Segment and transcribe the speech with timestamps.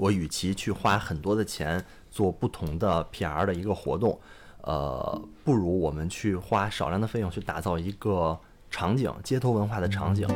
[0.00, 4.18] 我与其去花很多的钱做不同的 PR 的一个活动，
[4.62, 8.38] 呃，不如我们去花少量的费用去打造一个
[8.70, 10.26] 场景，街头文化的场景。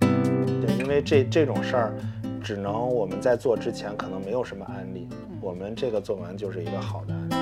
[0.00, 1.92] 对，因为这这种事儿，
[2.40, 5.08] 只能我们在做之前可能没有什么案例，
[5.40, 7.34] 我们这个做完就是一个好的案例。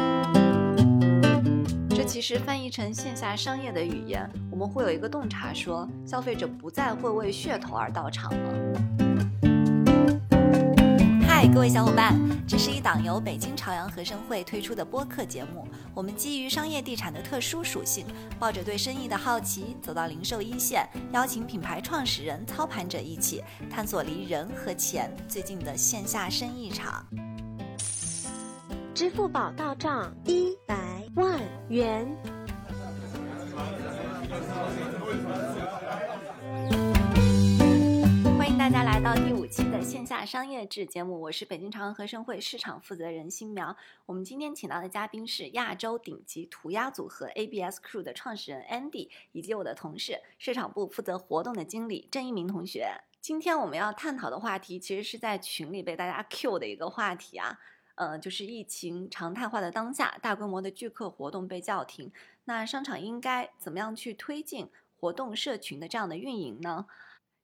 [1.95, 9.02] 这其实翻译成线下商业的语言，我们会有一个洞察说，消费者不再会为噱头而到场了。
[11.49, 15.67] 各位小伙伴，这是一档由北京朝阳合生汇推出的播客节目。
[15.93, 18.07] 我们基于商业地产的特殊属性，
[18.39, 27.05] 抱着对生意的好奇，走到零售一线，邀请品牌创始人、操盘者一起探索离人和钱最近的线下生意场。
[28.95, 30.77] 支付宝到账一百
[31.17, 32.07] 万元。
[39.03, 43.77] 到第五期的线下商业制节目，我是北京朝阳合生汇市场负责人新苗。
[44.07, 53.01] 我们今天请到的嘉宾是亚洲顶级涂鸦组合 ABS Crew 的创始人 Andy，以及我的同事市场部负责活动的经理郑一鸣同学。
[53.21, 57.59] 今天我们要探讨的话题，其实是在群里被大家 Q 的一个话题啊。
[57.97, 62.13] 呃，就是疫情常态化的当下，大规模的聚客活动被叫停，
[62.45, 66.87] 那商场应该怎么样去推进活动社群的这样的运营呢？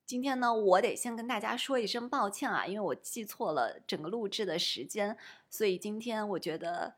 [0.08, 5.14] 今天呢，我得先跟大家说一声抱歉啊，因为我记错了整个录制的时间，
[5.50, 6.94] 所以今天我觉得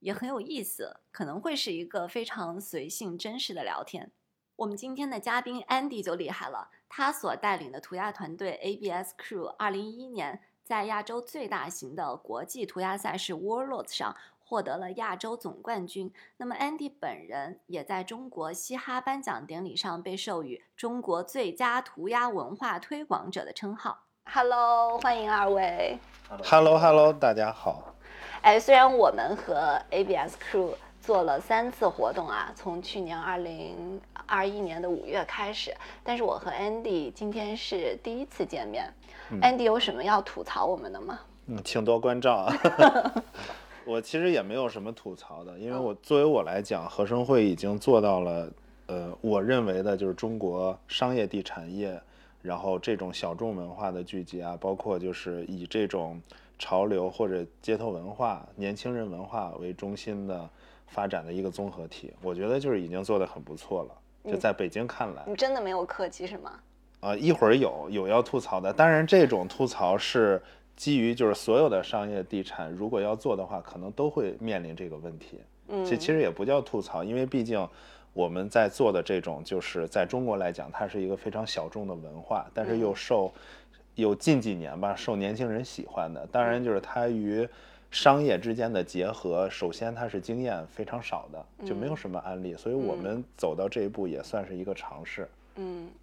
[0.00, 4.12] 也很有意思，可能会是一个非常随性、真实的聊天。
[4.56, 10.42] 我们今天的嘉宾 Andy 就厉害了，他所带领的涂鸦团队 ABS Crew，二零一一年。
[10.62, 14.16] 在亚洲最大型的国际涂鸦赛事 Warlords 上
[14.50, 16.12] 获得了亚洲总冠军。
[16.36, 24.06] 那么 Andy 本人也在中国嘻哈颁奖典礼上被授予中国最佳涂鸦文化推广者的称号。
[24.24, 25.96] Hello，欢迎二位。
[26.42, 27.94] Hello，Hello，大家好。
[28.42, 38.92] 哎，虽然我们和 ABS Crew 做了三次活动啊，从去年二零二一年的五月开始，但是我和 Andy 今天是第一次见面。
[39.40, 41.20] Andy 有什么要吐槽我们的吗？
[41.46, 42.52] 嗯，请多关照啊。
[43.90, 48.52] 我其实也没有什么吐槽的，因为我作为我来讲，合生汇已经做到了，
[48.86, 52.00] 呃，我认为的就是中国商业地产业，
[52.40, 56.22] 然后这种小众文化的聚集啊，包括就是以这种
[56.56, 60.48] 潮流或者街头文化、年轻人文化为中心的
[60.86, 64.30] 发展的一个综合体，我觉得就是已经做得很不错了。
[64.30, 66.52] 就在北京看来，你真的没有客气是吗？
[67.00, 70.40] 呃，一会儿有有要吐槽的，当然这种吐槽是
[70.80, 75.38] 基于就是所有的商业地产，如果要做的话，可能都会面临这个问题。
[75.68, 77.68] 嗯，其其实也不叫吐槽，因为毕竟
[78.14, 83.30] 我们在做的这种，就是在中国来讲，它是一个非常小众的文化，但是又受
[83.94, 86.26] 有近几年吧受年轻人喜欢的。
[86.32, 87.46] 当然，就是它与
[87.90, 95.24] 商业之间的结合，首先它是经验非常少的，就没有什么案例，所以我们走到这一步也算是一个尝试。
[95.24, 95.28] 嗯，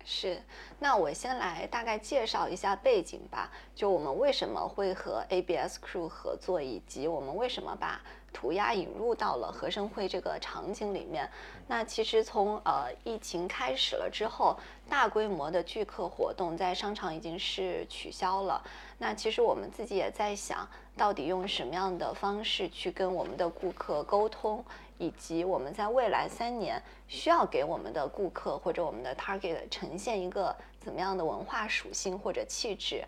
[0.06, 0.42] 是。
[0.80, 3.52] 那我先来大概介绍一下背景吧。
[3.76, 8.02] 就我们为什么会和 ABS Crew 合作，以及我们为什么把
[8.34, 11.30] 涂鸦引入到了合生汇这个场景里面。
[11.68, 14.58] 那其实从呃疫情开始了之后，
[14.90, 18.64] 大规模的聚客活动在商场已经是取消了。
[19.00, 24.64] 那其实我们自己也在想，到底用什么样的方式去跟我们的顾客沟通。
[24.98, 33.04] 以及我们在未来三年需要给我们的顾客或者我们的 target 呈现一个怎么样的文化属性或者气质，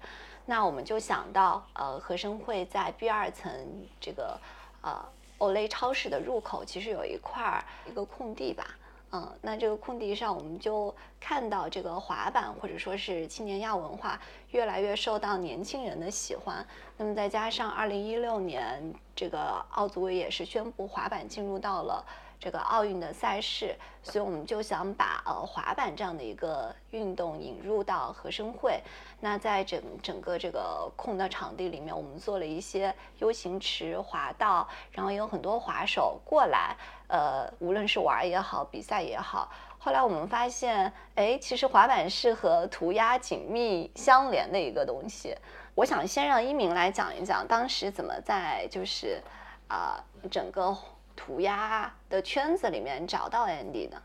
[0.45, 3.51] 那我们就想到，呃，和生会在 B 二层
[3.99, 4.39] 这个
[4.81, 5.03] 呃
[5.39, 8.75] Olay 超市的入口，其实有一块儿一个空地吧。
[9.11, 14.19] 嗯，那这个空地上，我们就看到这个滑板或者说是青年亚文化
[14.51, 16.65] 越来越受到年轻人的喜欢。
[16.97, 22.05] 那么再加上二零一六年，这个奥组委也是宣布滑板进入到了。
[22.41, 28.79] 这个奥运的赛事，所以我们就想把呃滑板这样的一个运动引入到合生汇。
[29.19, 36.77] 那在整整个这个空的场地里面，我们做了一些 U 型池、滑道，然后有很多滑手过来，
[37.09, 39.51] 呃，无论是玩也好，比赛也好。
[39.77, 45.35] 后来我们发现，哎，其实滑板是和涂鸦紧密相连的一个东西。
[45.75, 49.21] 我想先让一鸣来讲一讲，当时怎么在就是
[49.67, 50.01] 啊
[50.31, 50.73] 整个。
[51.21, 54.01] 涂鸦的圈子里面找到 Andy 的，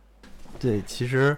[0.59, 1.37] 对，其实，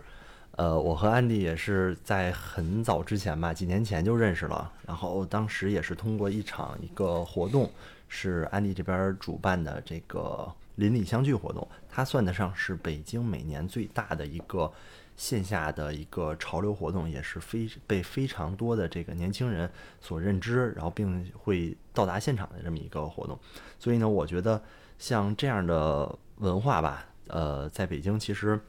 [0.52, 4.72] 呃，我和 Andy 也是在很早之前吧，几年前就认识了。
[4.86, 7.70] 然后当时也是通过一场一个活动，
[8.08, 14.73] 是 Andy 这边主办的这个邻里相聚活动，它算得上是北京每年最大的一个
[15.17, 19.70] 线下的一个潮流活动，也是非被非常多的这个年轻人
[20.00, 23.38] 所认知，然后并会到达现场的这么一个活动。
[23.78, 24.62] 所以呢，我觉得
[24.99, 28.61] 像这样的文化吧，呃，在北京其实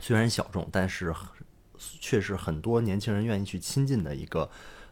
[0.00, 1.12] 虽然小众，但是
[1.78, 4.48] 却是很多年轻人愿意去亲近的一个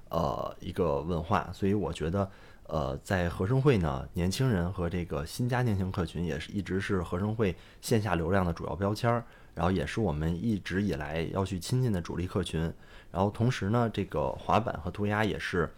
[0.08, 1.49] 呃一个文化。
[1.52, 2.31] 所以我觉得。
[2.72, 9.25] 呃，在合生汇呢，年轻人和这个新家庭型客群也是一直是合生汇线下流量的主要标签儿，
[9.56, 12.72] 然后也是我们一直以来要去亲近的主力客群。
[13.11, 15.69] 然后同时呢，这个滑板和涂鸦也是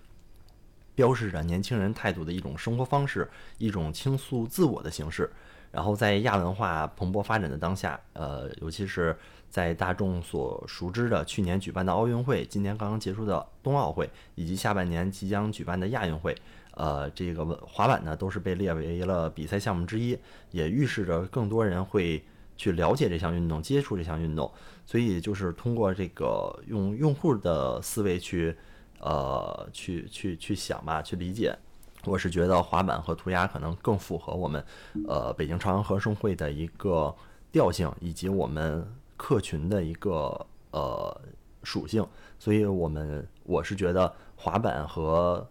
[0.94, 5.30] 标示着年轻人态度的一种生活方式，一种倾诉自我的形式。
[5.70, 9.16] 然后在亚文化蓬勃发展的当下，呃，尤其是
[9.48, 16.36] 在大众所熟知的去年举办的奥运会，今年刚刚结束的冬奥会，以及下半年即将举办的亚运会。
[16.74, 20.18] 呃，这个滑板呢，都是被列为了比赛项目之一，
[20.50, 22.24] 也预示着更多人会
[22.56, 24.50] 去了解这项运动，接触这项运动。
[24.84, 28.56] 所以就是通过这个用用户的思维去，
[29.00, 31.56] 呃，去去去想吧，去理解。
[32.04, 34.64] 我是觉得滑板和涂鸦可能更符合我们，
[35.06, 37.14] 呃，北京朝阳合生汇的一个
[37.52, 38.84] 调性，以及我们
[39.16, 41.20] 客群的一个呃
[41.62, 42.04] 属性。
[42.40, 45.48] 所以我们我是觉得滑板和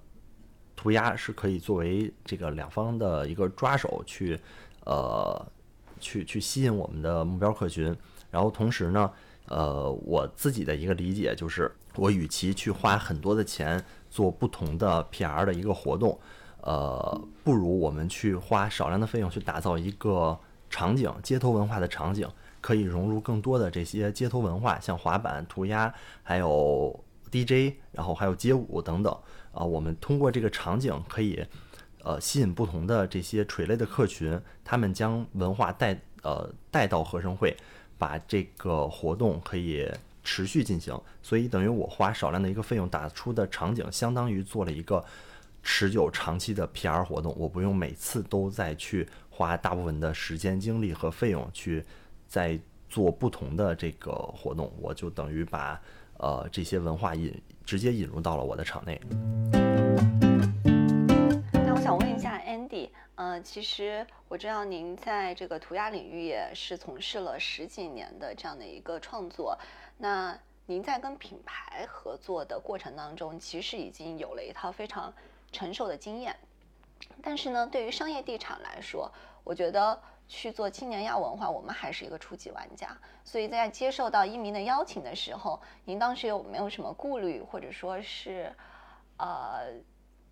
[0.82, 4.40] 涂鸦是可以作为这个两方的一个抓手去，
[4.84, 5.46] 呃，
[6.00, 7.96] 去去吸引我们的目标客群。
[8.32, 9.12] 然后同时呢，
[9.46, 13.80] 呃，我自己的一个理解就是，我与其去花很多的钱
[14.10, 16.20] 做不同的 PR 的一个活动，
[16.62, 20.36] 呃，不如我们去花少量的费用去打造一个
[20.68, 22.28] 场景，街头文化的场景，
[22.60, 25.94] 可以融入更多的这些街头文化，像滑板、涂鸦，
[26.24, 27.01] 还有
[27.32, 29.18] DJ，然后还有街舞等等。
[29.54, 31.46] 啊，我们通过这个场景可以，
[32.04, 37.56] 呃，吸引不同的这些垂类的客群，他们将文化带呃带到合生汇，
[37.98, 39.90] 把这个活动可以
[40.24, 40.98] 持续进行。
[41.22, 45.04] 所以等于我花少量的一个费用打出的场景，相当于做了一个
[45.62, 47.36] 持久长期的 PR 活动。
[47.38, 51.84] 我不用每次都在去花大部分的时间精力和费用去
[52.26, 52.58] 在
[52.88, 55.82] 做不同的这个活动，我就等于把
[56.22, 57.38] 呃这些文化引。
[57.64, 59.00] 直接引入到了我的场内。
[61.54, 69.58] 那我想问一下 Andy，呃，其实我知道您在这个涂鸦领域也是从事了十几年的这样的一个创作。
[69.98, 75.14] 那您在跟品牌合作的过程当中，其实已经有了一套非常
[75.54, 76.36] 成熟的经验。
[77.22, 79.10] 但是呢，对于商业地产来说，
[79.46, 79.98] 我觉得。
[80.34, 88.50] 去做青年亚文化，我们还是一个初级玩家，所以在接受到一鸣的邀请的时候，您当时有没有什么顾虑，或者说是，
[89.18, 89.74] 呃，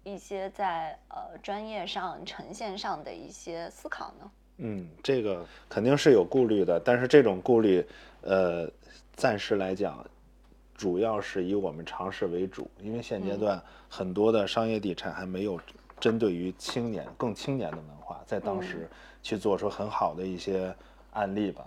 [0.04, 4.32] 一些在呃专业上呈现上的一些思考呢？
[4.60, 7.86] 嗯，这个肯定是有顾虑的，但是这种顾虑，
[8.22, 8.72] 呃，
[9.18, 10.06] 暂时来讲，
[10.76, 15.60] 主要是以我们尝试为主，因为现阶段很多的商业地产还没有
[16.00, 18.90] 针对于青年更青年的文化，在当时。
[19.22, 20.74] 去做出很好的一些
[21.14, 21.66] 案例吧，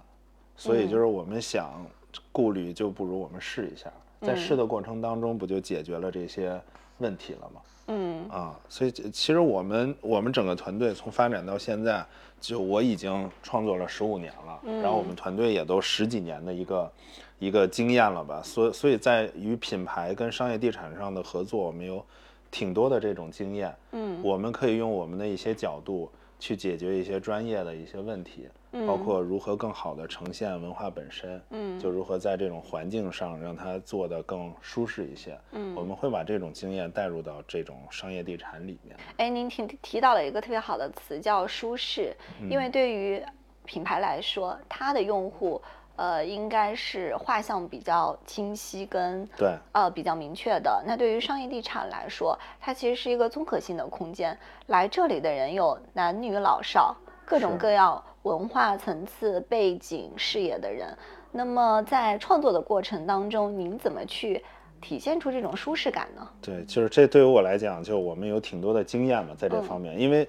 [0.56, 1.84] 所以就是我们想
[2.30, 6.60] 顾虑，就不如我们试一下，在试的过程当中，不就解决了这些
[6.98, 7.60] 问题了吗？
[7.88, 12.04] 嗯啊，所以其实我们我们整个团队从发展到现在，
[12.40, 16.92] 就我已经创作了十五年了，然后我们团队也都十几年的一个
[17.38, 22.02] 一个经验了吧，所所以在与品牌跟商业地产上的合作，我们有
[22.50, 23.74] 挺多的这种经验。
[23.90, 26.10] 嗯，我们可以用我们的一些角度。
[26.42, 28.48] 去解决一些专业的一些问题，
[28.84, 38.96] 包括如何更好的呈现文化本身，嗯，就如何在这种环境上让它做得更舒适一些，嗯，我们会把这种经验带入到这种商业地产里面。
[39.18, 42.12] 哎，您提提到了一个特别好的词叫舒适，
[42.50, 43.22] 因为对于
[43.64, 45.62] 品牌来说，它的用户。
[45.96, 50.82] 呃，应该是画像比较清晰跟对呃比较明确的。
[50.86, 54.36] 那对于商业地产来说，它其实是一个综合性的空间。
[54.66, 60.96] 来这里的人有男女老少，各种各样文化层次、背景、视野的人。
[61.30, 64.42] 那么在创作的过程当中，您怎么去
[64.80, 66.28] 体现出这种舒适感呢？
[66.40, 70.28] 对，就是这对于我来讲，就我们有挺多的经验嘛，在这方面，因为。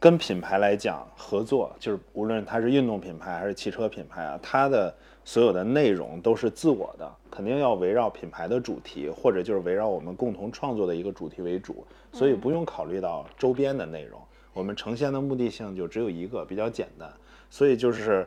[0.00, 4.92] 跟品牌来讲合作，就是无论它是运动品牌还是汽车品牌啊，它的
[5.26, 14.18] 所有的内容都是自我的，肯定要围绕品牌的主题，或者就是围绕我们共同创作的一个主题为主，所以不用考虑到周边的内容。
[14.54, 17.12] 我们呈现的目的性就只有一个，比较简单，
[17.50, 18.26] 所以就是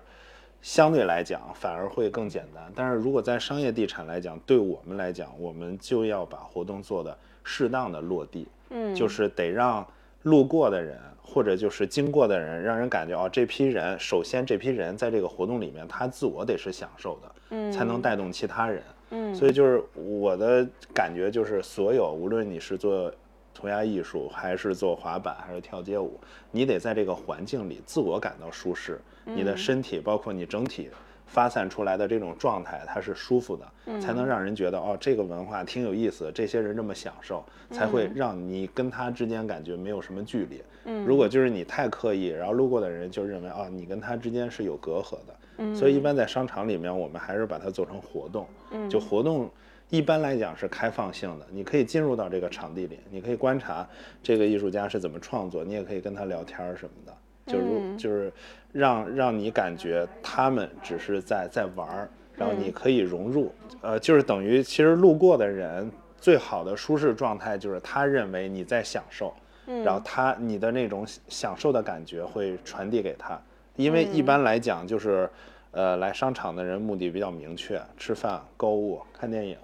[0.62, 2.72] 相对来讲反而会更简单。
[2.76, 9.86] 但是如果在商业地产来讲，对我们来讲，我们就要把活动做的适当的落地，嗯，就是得让
[10.24, 11.00] 路过的人。
[11.26, 18.84] 或者就是经过的人，让人感觉哦，这批人首先这批人在这个活动里面，他自我得是享受的，才能带动其他人。
[19.10, 23.12] 嗯，所以就是我的感觉就是，所有无论你是做
[23.52, 26.20] 涂鸦艺术，还是做滑板，还是跳街舞，
[26.52, 30.90] 你得在这个环境里自我感到舒适，你的身体包括你整体
[31.34, 40.62] 发散出来的这种状态，它是舒服的，才能让人觉得哦，这个文化挺有意思，这些人这么享受，才会让你跟他之间感觉没有什么距离。
[40.86, 45.76] 嗯如果就是你太刻意，然后路过的人就认为啊，你跟他之间是有隔阂的。
[45.76, 48.48] 所以一般在商场里面，我们还是把它做成活动。
[48.88, 49.50] 就活动
[49.90, 53.88] 一般来讲是开放性的，你可以进入到这个场地里，你可以观察
[54.22, 57.14] 这个艺术家是怎么创作，你也可以跟他聊天儿什么的。
[57.46, 58.32] 就是就是
[58.72, 63.54] 让让你感觉他们只是在在玩儿，然后你可以融入。
[63.82, 69.34] 呃，就是等于其实路过的人最好的舒适状态就是他认为你在享受。
[69.82, 73.42] 然后他你的那种享受的感觉会传递给他，
[73.78, 75.30] 因为一般来讲就是，
[75.72, 79.58] 呃，来商场的人目的比较明确，吃饭、购物、看电影，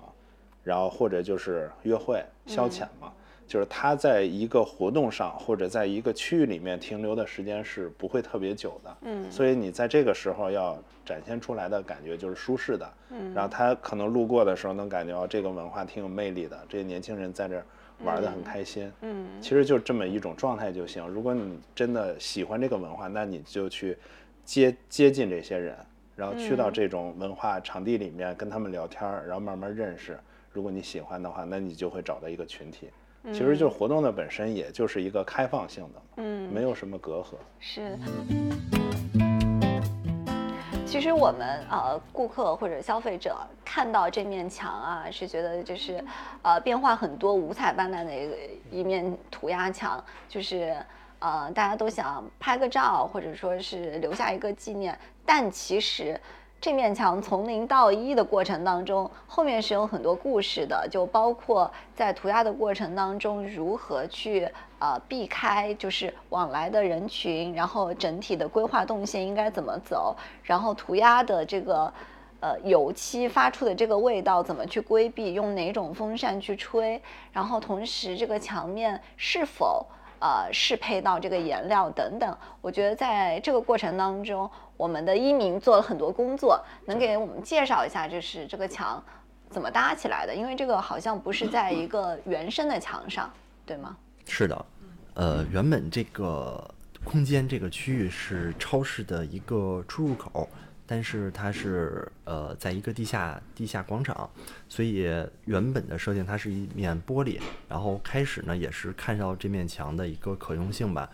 [0.63, 3.11] 然后或者就是约会消遣嘛。
[3.49, 17.65] 就是他在一个活动上或者在一个区域里面停留的时间是不会特别久的，嗯所以你在这个时候要展现出来的感觉就是舒适的，嗯，然后他可能路过的时候能感觉到这个文化挺有魅力的，这些年轻人在这儿
[18.03, 21.05] 玩得很开心，嗯其实就这么一种状态就行。
[21.07, 23.97] 如果你真的喜欢这个文化，那你就去
[24.45, 25.75] 接接近这些人，
[26.15, 30.19] 然后去到这种文化场地里面跟他们聊天儿，然后慢慢认识。
[30.51, 32.89] 如果你喜欢的话，那你就会找到一个群体。
[33.31, 37.35] 其实就是活动的本身，也就是一个开放性的，嗯，没有什么隔阂。
[37.59, 37.97] 是。
[40.85, 46.03] 其实我们呃顾客或者消费者看到这面墙啊，是觉得就是
[46.41, 48.37] 呃变化很多、五彩斑斓的一个
[48.71, 50.75] 一面涂鸦墙，就是
[51.19, 54.97] 呃大家都想拍个照，或者说是留下一个纪念。
[55.23, 56.19] 但其实
[56.61, 64.47] 这面墙从零到一的过程当中，后面是有很多故事的，就包括在涂鸦的过程当中如何去
[64.79, 71.91] 呃避开就是往来的人群，然后整体的规划动线应该怎么走，然后涂鸦的这个。
[72.41, 75.33] 呃，油漆发出的这个味道怎么去规避？
[75.33, 77.01] 用哪种风扇去吹？
[77.33, 79.85] 然后同时这个墙面是否
[80.21, 82.37] 呃适配到这个颜料等等？
[82.61, 84.49] 我觉得在这个过程当中，
[84.79, 89.03] 我们的一鸣做了很多工作，能给我们介绍一下，就是这个墙
[89.49, 90.33] 怎么搭起来的？
[90.33, 93.29] 因为这个好像不是在一个原生的墙上，
[93.65, 93.97] 对吗？
[94.25, 94.65] 是的，
[95.15, 100.47] 呃，原本这个空间这个区域是超市的一个出入口，
[100.87, 104.29] 但是它是呃在一个地下地下广场，
[104.69, 105.05] 所以
[105.43, 111.09] 原本的设定它是一面玻璃，然后开始呢也是看到这面墙的一个可用性吧。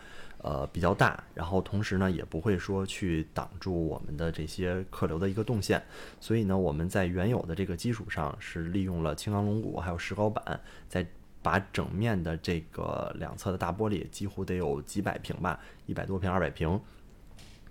[0.46, 5.82] 呃，比较大，然后同时呢，也不会说去挡住我们的这些客流的一个动线，
[6.20, 11.04] 所以呢，我们在原有的这个基础上，是利用了青钢龙骨还有石膏板，再
[11.42, 16.80] 把整面的这个两侧的大玻璃，几乎得有几百平吧，一百多平、二百平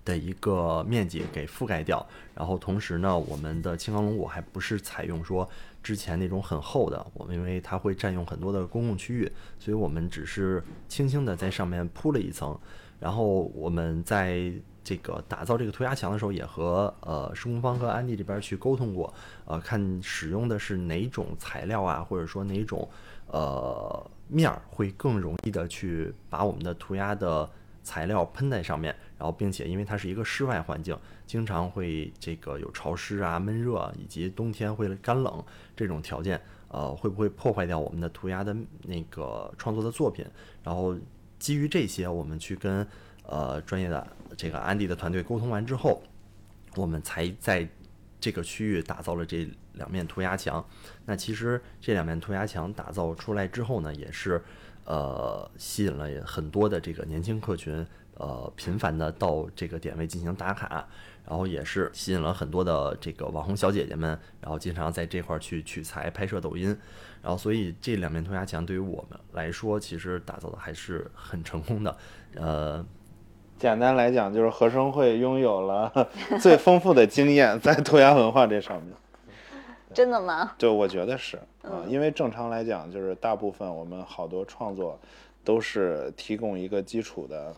[0.06, 2.06] 的一个面积给覆盖掉。
[2.34, 5.46] 然后同时呢，我们的青钢龙骨还不是采用说
[5.82, 12.58] 之前那种很厚的，我们因为它会占用很多的公共区域，所以我们只是轻轻的在上面铺了一层。
[12.98, 14.50] 然后我们在
[14.82, 19.12] 这个打造这个涂鸦墙的时候，也和呃施工方和安迪这边去沟通过，
[19.44, 22.88] 呃，看使用的是哪种材料啊，或者说哪种
[23.26, 27.50] 呃面儿会更容易的去把我们的涂鸦的
[27.82, 35.42] 材料喷在上面，然后并且因为它是一个室外环境，经常会这个有潮湿啊、闷热，以及冬天会干冷
[35.74, 40.24] 这种条件，呃，会不会破坏掉我们的涂鸦的那个创作的作品？
[40.62, 40.96] 然后
[41.38, 42.86] 基于这些，我们去跟
[43.24, 44.06] 呃专业的
[44.36, 46.02] 这个安迪的团队沟通完之后，
[46.74, 47.68] 我们才在
[48.20, 50.64] 这个区域打造了这两面涂鸦墙。
[51.04, 54.42] 那其实这两面涂鸦墙打造出来之后呢，也是
[54.84, 57.86] 呃吸引了很多的这个年轻客群，
[58.18, 60.86] 呃频繁的到这个点位进行打卡，
[61.26, 66.76] 然后也是吸引了很多的这个网红小姐姐们，然后经常在这块儿去取材拍摄抖音。
[67.22, 71.96] 然后，所以这两面涂鸦墙对于我们来说，其实打造的还是很成功的。
[72.36, 72.86] 呃，
[73.58, 75.92] 简单来讲，就是合生汇拥有了
[76.40, 78.94] 最丰富的经验在涂鸦文化这上面。
[79.92, 80.52] 真的吗？
[80.56, 84.96] 就，我觉得是啊、因为正常来讲，就是大部分我们好多创作
[85.42, 87.52] 都是提供一个基础的，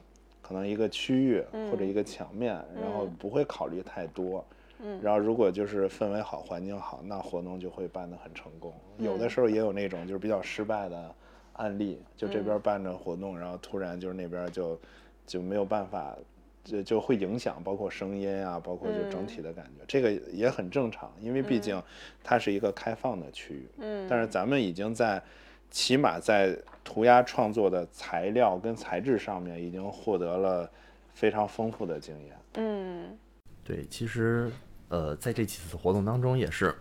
[0.49, 4.43] 可能一个区域或者一个墙面，然后不会考虑太多。
[4.81, 8.73] 嗯，然后如果就是氛围好、环境好，那活动就会办得很成功。
[8.97, 11.14] 有的时候也有那种就是比较失败的
[11.55, 14.81] 案例，就这边办着活动，然后突然就是那边就
[15.26, 16.17] 就没有办法
[16.64, 21.83] 就就会影响，包括声音啊，包括就整体的感觉，这个也很正常，因为毕竟
[22.25, 23.69] 它是一个开放的区域。
[23.78, 25.23] 嗯，但是咱们已经在，
[25.71, 26.57] 起码在
[26.88, 30.71] 涂鸦创作的材料跟材质上面，已经获得了
[31.12, 32.35] 非常丰富的经验。
[32.54, 33.14] 嗯
[33.62, 34.50] 对，其实
[34.88, 36.75] 呃，在这几次活动当中也是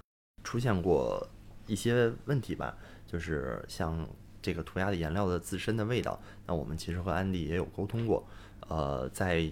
[0.45, 1.27] 出现过
[1.65, 2.73] 一些问题吧，
[3.05, 4.07] 就是像
[4.41, 8.25] 这个涂鸦的颜料的自身的味道，那我们其实和安迪也有沟通过，
[8.69, 9.45] 呃，在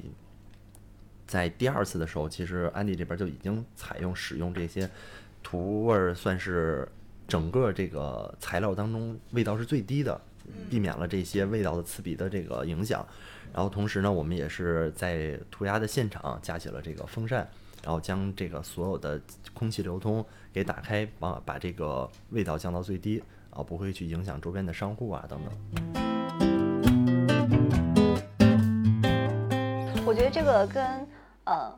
[1.28, 4.90] 在第二次的时候，其实安迪这边就已经采用使用这些
[5.44, 6.88] 涂味儿，算是
[7.28, 10.22] 整个这个材料当中味道是最低的，
[10.70, 13.06] 避免了这些味道的刺鼻的这个影响。
[13.54, 17.48] 然后同时呢，我们也是在涂鸦的现场架起了这个风扇，
[17.84, 19.22] 然后将这个所有的
[19.54, 25.54] 空气流通给打开，把把这个味道降到最低，啊，不会去影响周边的商户啊等等。
[30.06, 30.84] 我觉得这个跟
[31.46, 31.74] 呃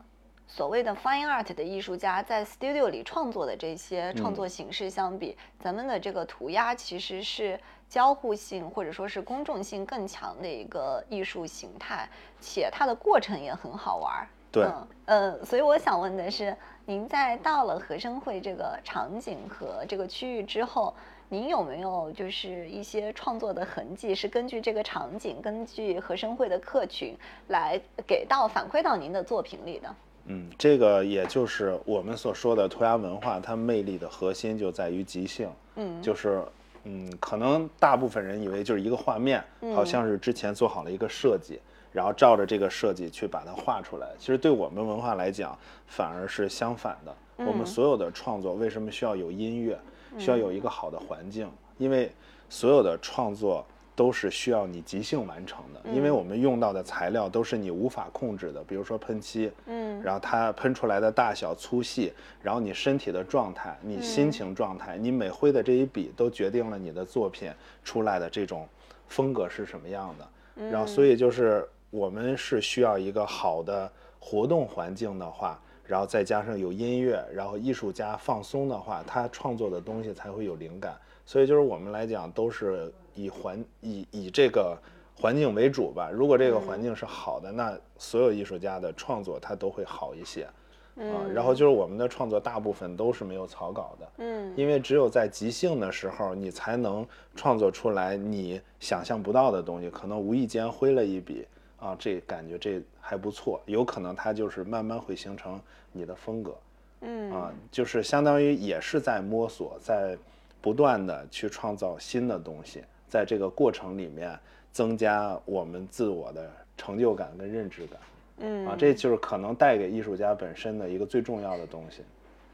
[0.48, 12.08] 所谓的 fine art 的艺术家在 studio 里创作的这些创作形式相比，咱们的这个涂鸦其实是交互性或者说是公众性更强的一个艺术形态，
[12.40, 14.26] 且它的过程也很好玩儿。
[14.50, 20.94] 对嗯，呃，所以我想问的是，您在到了和生会这个场景和这个区域之后，
[21.28, 27.14] 您有没有就是一些创作的痕迹，是根据这个场景，根据和生会的客群
[27.48, 29.94] 来给到反馈到您的作品里的？
[30.30, 35.48] 嗯，这个也就是我们所说的涂鸦文化，它魅力的核心就在于即兴。
[35.76, 36.42] 嗯，就是，
[36.84, 39.42] 嗯，可能大部分人以为就是一个画面，
[39.74, 41.58] 好像是之前做好了一个设计，
[41.92, 44.08] 然后照着这个设计去把它画出来。
[44.18, 47.14] 其实对我们文化来讲，反而是相反的。
[47.38, 49.78] 我们所有的创作为什么需要有音乐，
[50.18, 51.48] 需要有一个好的环境？
[51.78, 52.10] 因为
[52.50, 53.64] 所有的创作
[53.98, 67.50] 都是需要你即兴完成的，因为我们用到的材料都是你无法控制的，比如说喷漆，嗯然后它喷出来的大小、粗细，然后你身体的状态、你心情状态、你每挥的这一笔，都决定了你的作品
[67.82, 68.68] 出来的这种
[69.08, 70.70] 风格是什么样的。
[70.70, 80.96] 然后，所以就是我们是需要一个好的活动环境的话，然后再加上有音乐，然后艺术家放松的话，他创作的东西才会有灵感。
[81.28, 84.74] 所以就是我们来讲，都是以环以以这个
[85.14, 86.08] 环境为主吧。
[86.10, 90.48] 如果这个环境是好的，那所有艺术家的创作它都会好一些。
[90.96, 99.90] 啊，然后就是我们的创作大部分都是没有草稿的，嗯因为只有在即兴的时候，你才能创作出来你想象不到的东西。
[99.90, 101.46] 可能无意间挥了一笔，
[101.78, 105.60] 啊，这感觉这还不错，有可能它就是慢慢会形成
[105.92, 106.56] 你的风格。
[107.02, 110.16] 嗯啊，就是相当于也是在摸索，在
[110.60, 114.38] 不断的去创造新的东西，在这个过程里面
[114.72, 118.00] 增加我们自我的成就感跟认知感。
[118.40, 122.02] 嗯啊，这就是可能带给艺术家本身的一个最重要的东西。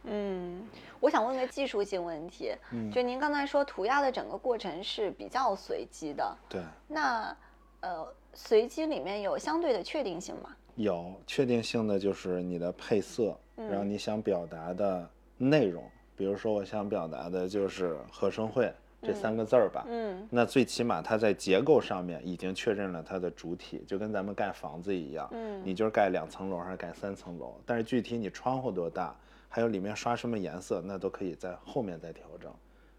[0.05, 0.67] 嗯，
[1.01, 2.55] 我想问个技术性问题，
[2.93, 7.37] 就您刚才说涂鸦的整个过程是比较随机的，对，那
[7.81, 10.55] 呃，随机里面有相对的确定性吗？
[10.77, 15.85] 有确定性的就是你的配色，然后你想表达的内容，
[16.17, 18.73] 比如说我想表达的就是和生会
[19.03, 29.15] 这三个字儿吧，嗯那最起码它在结构上面已经确认了它的主体，就跟咱们盖房子一样，嗯你就是盖两层楼还是盖三层楼，但是具体你窗户多大，
[29.49, 32.51] 还有里面刷什么颜色，那都可以在后面再调整。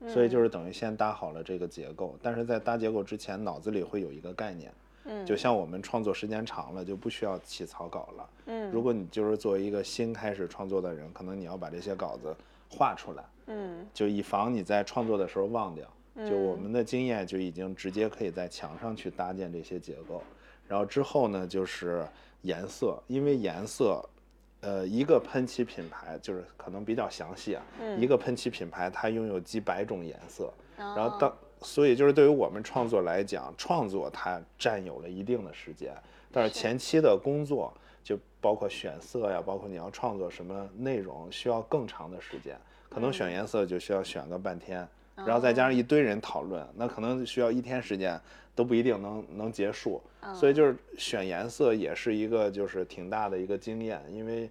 [0.08, 4.71] 所以就是等于先搭好了这个结构，但是在搭结构之前，脑子里会有一个概念。
[5.08, 8.30] 嗯就像我们创作时间长了，就不需要起草稿了。
[8.47, 12.36] 嗯如果你就是作为一个新开始创作的人，可能你要把这些稿子
[12.69, 13.86] 画出来，嗯。
[13.93, 15.86] 就以防你在创作的时候忘掉。
[16.25, 20.23] 就我们的经验就已经直接可以在墙上去搭建这些结构，
[20.65, 22.08] 然后之后呢就是
[22.43, 24.01] 颜色，因为颜色，
[24.62, 27.62] 呃，一个喷漆品牌就是可能比较详细啊，
[27.99, 35.93] 一个喷漆品牌它拥有几百种颜色，然后当所以就是对于我们创作来讲，创作它占有了一定的时间，
[36.32, 36.49] 但是。
[36.49, 37.73] 前期的工作
[38.05, 42.55] 就包括选色呀，包括你要创作什么内容，需要更长的时间，
[42.87, 48.21] 可能选颜色就需要选个半天，然后再加上一堆人讨论，那可能需要一天时间
[48.53, 49.99] 都不一定能能结束，
[50.35, 54.47] 所以就是选颜色也是一个就是挺大的一个经验，因为。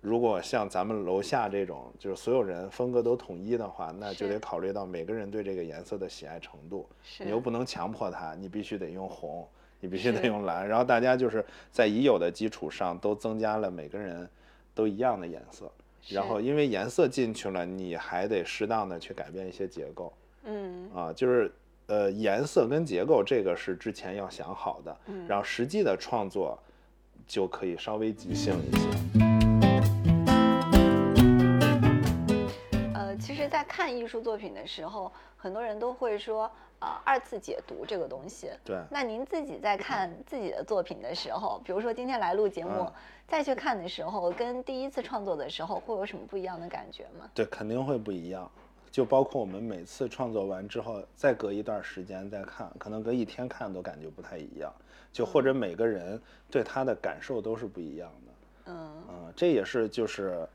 [0.00, 6.88] 如果像咱们楼下这种，就是所有人风格都统一的话，那就得考虑到每个人对这个颜色的喜爱程度。
[7.18, 9.44] 你又不能强迫他，你必须得用红，
[9.80, 14.28] 你必须得用蓝，然后大家就是在已有的基础上都增加了每个人
[14.74, 15.70] 都一样的颜色，
[16.08, 20.12] 然后因为颜色进去了，你还得适当的去改变一些结构
[20.44, 20.90] 嗯。
[20.94, 21.52] 啊，就是
[21.86, 24.96] 呃颜色跟结构这个是之前要想好的，
[25.28, 26.58] 然后实际的创作
[27.26, 29.27] 就可以稍微即兴一些。
[33.42, 38.50] 实，在看艺术作品的时候，很多人都会说，呃，二次解读这个东西。
[38.64, 42.92] 对那您自己在看自己的作品的时候，比如说今天来录节目，嗯
[43.28, 47.30] 再去看的时候，跟第一次创作的时候，会有什么不一样的感觉吗？
[47.34, 48.50] 对，肯定会不一样。
[48.90, 54.72] 就包括我们每次创作完之后，再隔一段时间再看，可能隔一天看都感觉不太一样。
[55.12, 56.20] 就或者每个人
[56.50, 58.72] 对他的感受都是不一样的。
[58.72, 60.48] 嗯嗯，这也是就是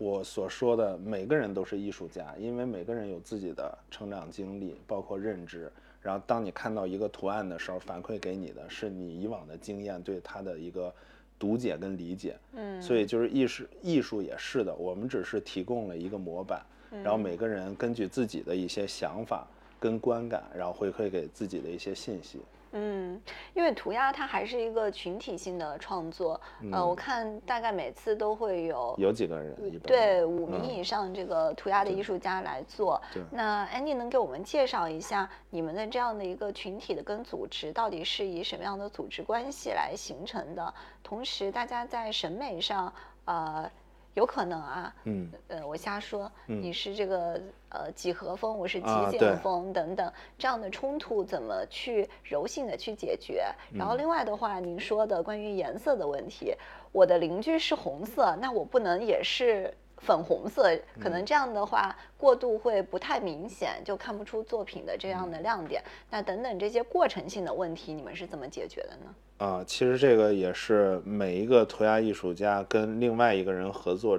[0.00, 5.70] 我所说的，每个人都是艺术家，因为每个人有自己的成长经历，包括认知。
[6.00, 10.90] 然后当你看到一个图案的时候，反馈给你的是你以往的经验对它的一个
[11.38, 12.34] 读解跟理解。
[12.54, 19.46] 嗯，所以就是艺术，艺术也是的，我们只是提供了一个模板，然后每个人根据自己的一些想法
[19.78, 22.40] 跟观感，然后回馈给自己的一些信息。
[22.72, 23.20] 嗯，
[23.54, 26.40] 因为涂鸦它还是一个群体性的创作，
[26.72, 33.00] 呃，我看大概每次都会有有几个人一般对五名嗯以上这个涂鸦的艺术家来做。
[33.12, 40.74] 对那 Andy 能给我们介绍一下你们的这样的一个群体的跟组织到底是以什么样的组织关系来形成的？
[41.02, 42.92] 同时，大家在审美上，
[43.24, 43.70] 呃，
[44.14, 46.60] 有可能啊，嗯，呃，我瞎说，嗯。
[46.60, 53.44] 你是这个呃几何风，我是极简风等等，这样的冲突怎么去柔性的去解决？
[53.72, 53.88] 然嗯。
[53.88, 56.54] 后另外的话，您说的关于颜色的问题，
[56.92, 65.82] 我的邻居是红色，那我不能也是粉红色，可嗯能这样的话过渡会不太明显，就看不出作品的这样的亮点。
[66.10, 69.14] 那等等这些过程性的问题，你们是怎么解决的呢？
[69.38, 74.18] 啊，其实这个也是每一个涂鸦艺术家跟另外一个人合作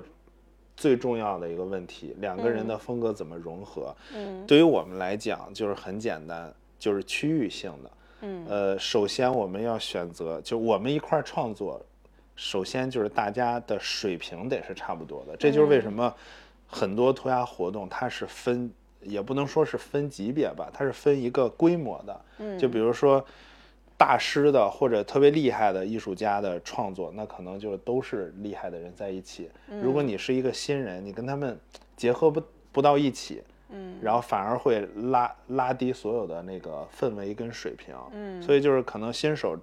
[0.76, 3.96] 最重要的一个问题，两个人的风格怎么融合？
[4.16, 7.92] 嗯对于我们来讲，就是很简单，就是区域性的。
[8.24, 11.80] 嗯呃，首先我们要选择，就我们一块儿创作，
[12.42, 15.38] 首先就是大家的水平得是差不多的。
[15.38, 16.12] 这就是为什么
[16.66, 18.68] 很多涂鸦活动它是分，
[19.04, 22.22] 也不能说是分级别吧，它是分一个规模的。
[22.40, 23.24] 嗯就比如说
[23.96, 29.48] 大师的或者特别厉害的艺术家的创作，那可能就都是厉害的人在一起。
[29.80, 31.56] 如果你是一个新人，你跟他们
[31.96, 37.94] 结合不不到一起，嗯然后反而会拉拉低所有的那个氛围跟水平。
[38.14, 39.56] 嗯所以就是可能新手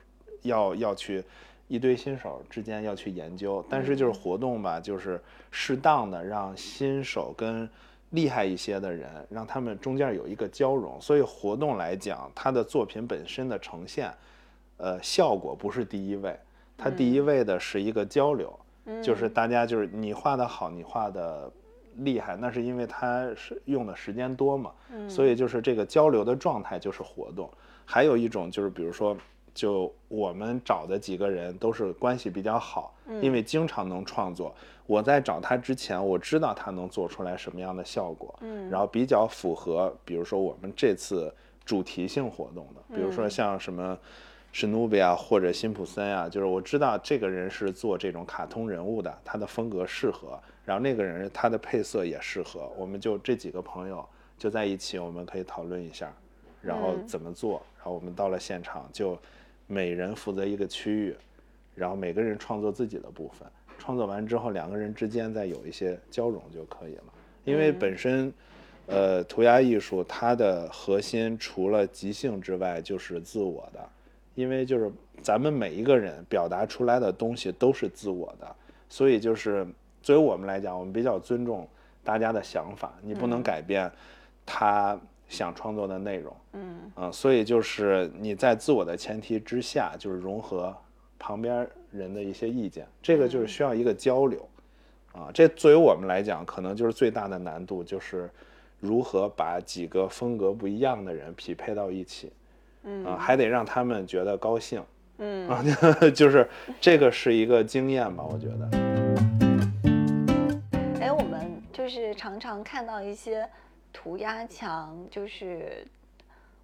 [0.43, 1.25] 要要去
[1.69, 7.69] 一堆新手之间要去研究，但是就是活动吧，就是适当的让新手跟
[8.11, 11.01] 厉害一些的人，让他们中间有一个交融。
[11.01, 14.13] 所以活动来讲，他的作品本身的呈现，
[14.79, 16.37] 呃，效果不是第一位，
[16.77, 18.59] 它第一位的是一个交流，
[19.03, 21.53] 就是大家就是你画的好，你画的。
[22.03, 24.71] 厉害，那是因为他是用的时间多嘛，
[25.09, 27.51] 所以就是这个交流的状态就是活动。
[27.85, 29.17] 还有一种就是，比如说，
[29.59, 34.55] 就我们找的几个人都是关系比较好，因为经常能创作。
[34.87, 43.99] 我在找他之前，我知道他能做出来什么样的效果，嗯然后比较符合，比如说我们这次主题性活动的，比如说像什么。
[44.51, 54.03] 史努比啊，或者辛普森啊，就是我知道这个人是做这种卡通人物的，他的风格适合，然后那个人他的配色也适合，我们就这几个朋友
[54.39, 56.11] 就在一起，我们可以讨论一下，
[56.63, 59.19] 然后嗯怎么做，然后我们到了现场就
[59.69, 61.15] 每人负责一个区域，
[61.77, 63.47] 然后每个人创作自己的部分，
[63.79, 67.05] 创作完之后两个人之间再有一些交融就可以了，
[67.45, 68.33] 因为本身。
[68.91, 73.87] 呃，涂鸦艺术它的核心除了即兴之外，就是自我的，
[74.35, 78.57] 因为就是咱们每一个人表达出来的东西都是自我的，
[78.89, 79.67] 所以就是
[80.03, 81.69] 作为我们来讲，我们比较尊重
[82.03, 83.93] 大家的想法，你不能改变
[84.47, 86.91] 他想创作的内容，嗯。
[86.97, 90.75] 嗯，所以就是你在自我的前提之下，就是融合
[91.19, 94.49] 旁边人的一些意见，这个就是需要一个交流，
[95.13, 98.29] 啊，这作为我们来讲，可能就是最大的难度，就是
[98.81, 102.33] 如何把几个风格不一样的人匹配到一起，
[102.85, 103.05] 嗯。
[103.05, 104.83] 啊，还得让他们觉得高兴，
[105.19, 105.49] 嗯。
[105.49, 105.63] 啊，
[106.15, 106.49] 就是
[106.81, 108.69] 这个是一个经验吧，我觉得。
[111.01, 113.49] 哎，我们就是常常看到一些
[113.93, 115.87] 涂鸦墙，就是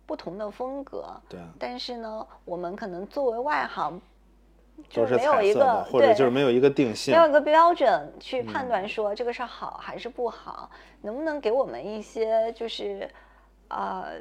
[0.06, 4.00] 不同的风格，对啊，但是呢，我们可能作为外行，
[4.88, 7.20] 就是没有一个或者对就是没有一个定性没。
[7.20, 10.70] 有一个标准去判嗯断说这个是好还是不好，
[11.02, 13.08] 能不能给我们一些就是
[13.68, 14.14] 呃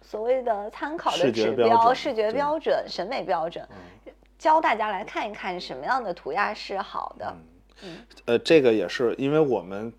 [0.00, 3.66] 所谓的参考的指标视觉对标准、审美标准，
[4.38, 7.34] 教大家来看一看什么样的涂鸦是好的。
[8.26, 9.92] 呃，这个也是因为我们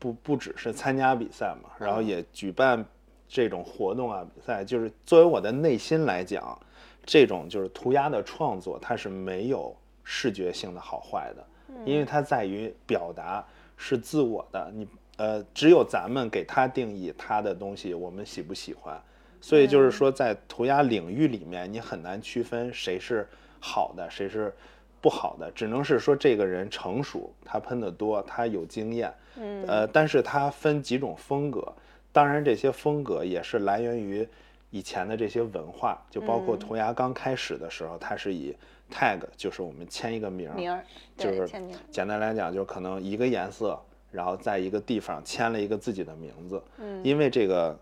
[0.00, 2.06] 不不只是参加比赛嘛，然后嗯。
[2.06, 2.84] 也举办
[3.28, 6.58] 这种活动啊比赛，就是作为我的内心来讲，
[7.04, 11.46] 这种就是涂鸦的创作，它是没有视觉性的好坏的，
[11.84, 13.44] 因为它在于表达
[13.76, 19.00] 是自我的，你呃只有咱们给它定义它的东西，我们喜不喜欢。
[19.42, 23.26] 所以就是说，在涂鸦领域里面，你很难区分谁是
[23.58, 24.52] 好的，谁是
[25.00, 29.64] 不好的，只能是说这个人成熟，他喷的多，他有经验，嗯。
[29.66, 31.72] 呃，但是它分几种风格，
[32.12, 34.26] 当然这些风格也是来源于
[34.70, 38.54] 以前的这些文化，就包括涂鸦刚开始的时候，它是以
[38.92, 40.84] tag，就是我们签一个名儿，名儿，
[41.16, 41.48] 就是
[41.90, 46.62] 简单来讲，就可能一个颜色，然后在一个地方签了一个自己的名字。
[46.78, 47.00] 嗯。
[47.04, 47.78] 因为这个，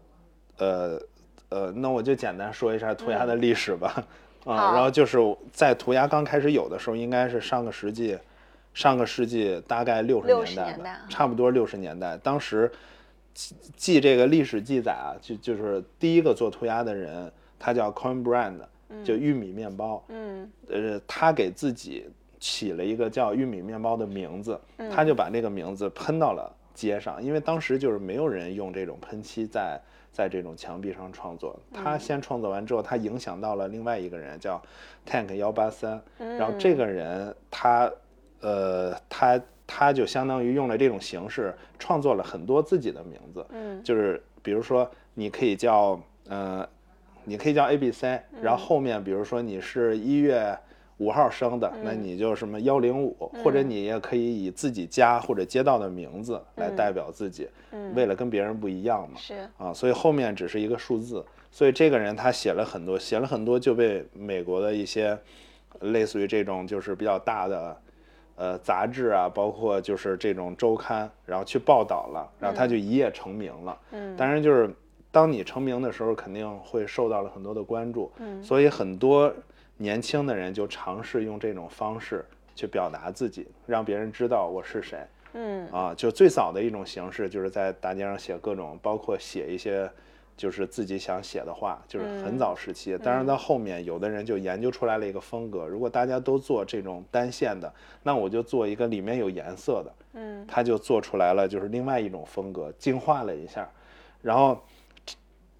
[0.59, 1.01] 呃
[1.49, 4.05] 呃，那我就简单说一下涂鸦的历史吧。
[4.45, 5.19] 啊，然后就是
[5.53, 8.17] 在涂鸦刚开始有的时候，应该是上个世纪，
[8.75, 12.17] 上个世纪大概六十年代差不多六十年代。
[12.19, 12.71] 当时
[13.35, 18.59] 记记这个历史记载啊，就就是第一个做涂鸦的人，他叫 Corn Brand，
[19.05, 20.05] 就玉米面包。
[20.09, 20.51] 嗯。
[20.69, 29.81] 呃，他给自己起了一个叫玉米面包的名字，他就把这个名字喷到了街上，因为当时就是没有人用这种喷漆在
[30.13, 31.59] 在这种墙壁上创作。
[31.73, 34.63] 他先创作完之后，他影响到了另外一个人叫
[35.05, 37.91] Tank 幺八三，然后这个人他
[38.41, 43.83] 呃他他就相当于用了这种形式创作了很多自己的名字，嗯。
[43.83, 46.67] 就是比如说你可以叫呃，
[47.25, 50.57] 你可以叫 A B C，然后后面比如说你是一月
[50.99, 57.95] 五号生的，那你就什么幺零五，或者你也可以以自己家或者街道的名字来代表自己，嗯。
[57.95, 59.19] 为了跟别人不一样嘛。
[59.19, 59.49] 是。
[59.59, 61.25] 啊，所以后面只是一个数字。
[61.51, 65.19] 所以这个人他写了很多，写了很多就被美国的一些
[65.81, 67.75] 类似于这种就是比较大的
[68.39, 73.79] 呃杂志啊，包括就是这种周刊，然后去报道了，然后他就一夜成名了。
[73.91, 74.71] 嗯当然就是
[75.11, 79.33] 当你成名的时候，肯定会受到了很多的关注，嗯所以很多
[79.77, 82.25] 年轻的人就尝试用这种方式
[82.55, 84.99] 去表达自己，让别人知道我是谁。
[85.35, 89.91] 嗯啊，就最早的一种形式，就是在大街上写各种，包括写一些
[90.39, 92.97] 就是自己想写的话，就是很早时期。
[92.97, 97.71] 当然到后面，有的人就研究出来了一个风格，如果大家都做这种单线的，
[98.03, 103.69] 那我就做一个里面有颜色的，嗯他就做出来了，就是另外一种风格，进化了一下，
[104.23, 104.59] 然后。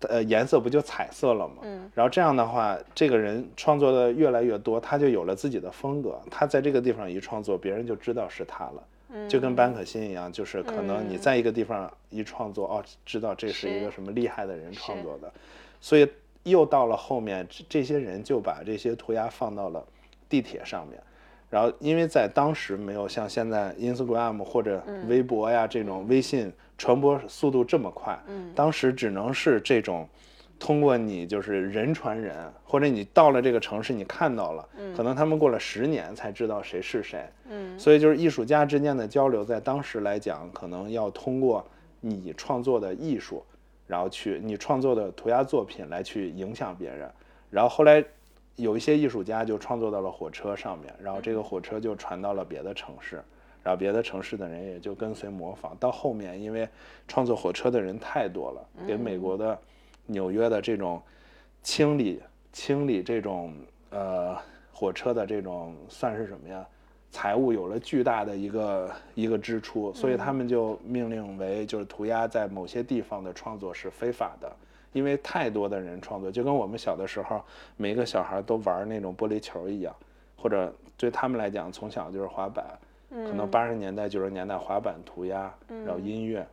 [0.03, 1.57] 呃，颜色不就彩色了吗？
[1.63, 6.21] 嗯然后这样的话，这个人创作的越来越多，他就有了自己的风格。
[6.31, 8.83] 他在这个地方一创作，别人就知道是他了。
[9.11, 9.29] 嗯。
[9.29, 11.19] 就跟班可心一样，就是可能你嗯。
[11.19, 15.33] 在一个地方一创作，哦，知道这是一个什么厉害的人创作的，
[15.81, 16.09] 所以
[16.45, 19.85] 又到了后面，这这些人就把这些涂鸦放到了
[20.29, 21.01] 地铁上面。
[21.51, 25.09] 然后，因为在当时没有像现在 Instagram 或者嗯。
[25.09, 28.53] 微博呀、这种微信传播速度这么快，嗯。
[28.55, 30.07] 当时只能是这种
[30.59, 41.65] 通过你就是人传人，或者你到了这个城市你看到了，可能他们过了十年才知道谁是谁，嗯所以就是艺术家之间的交流，在当时来讲，可能要通过
[42.01, 43.45] 你创作的艺术，
[43.87, 47.09] 然后去你创作的涂鸦作品来去影响别人。
[47.51, 48.05] 然后后来
[48.57, 53.23] 有一些艺术家就创作到了火车上面，然后这个火车就传到了别的城市，
[53.63, 55.77] 然后别的城市的人也就跟随模仿。
[55.79, 56.69] 到后面，因为
[57.07, 59.59] 创作火车的人太多了，给美国的
[60.09, 61.01] 纽约的这种
[61.63, 62.21] 清理
[62.53, 63.55] 清理这种
[63.91, 64.37] 呃
[64.73, 66.67] 火车的这种算是什么呀？
[67.11, 74.57] 财务有了巨大的一个一个支出，所以他们就命令为就是涂鸦在某些地方的创作是非法的，
[74.93, 77.43] 因为太多的人创作，就跟我们小的时候
[77.79, 79.95] 每个小孩都玩那种玻璃球一样，
[80.37, 82.67] 或者对他们来讲从小就是滑板，
[83.11, 86.47] 可能八十年代九十年代滑板涂鸦，然后音乐，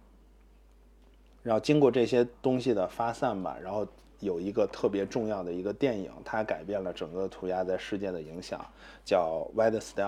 [1.46, 3.88] 然后经过这些东西的发散吧，然后
[4.20, 8.60] 有一个特别重要的一个电影，它改变了整个涂鸦在世界的影响，
[9.06, 10.08] 叫《Wild Style》。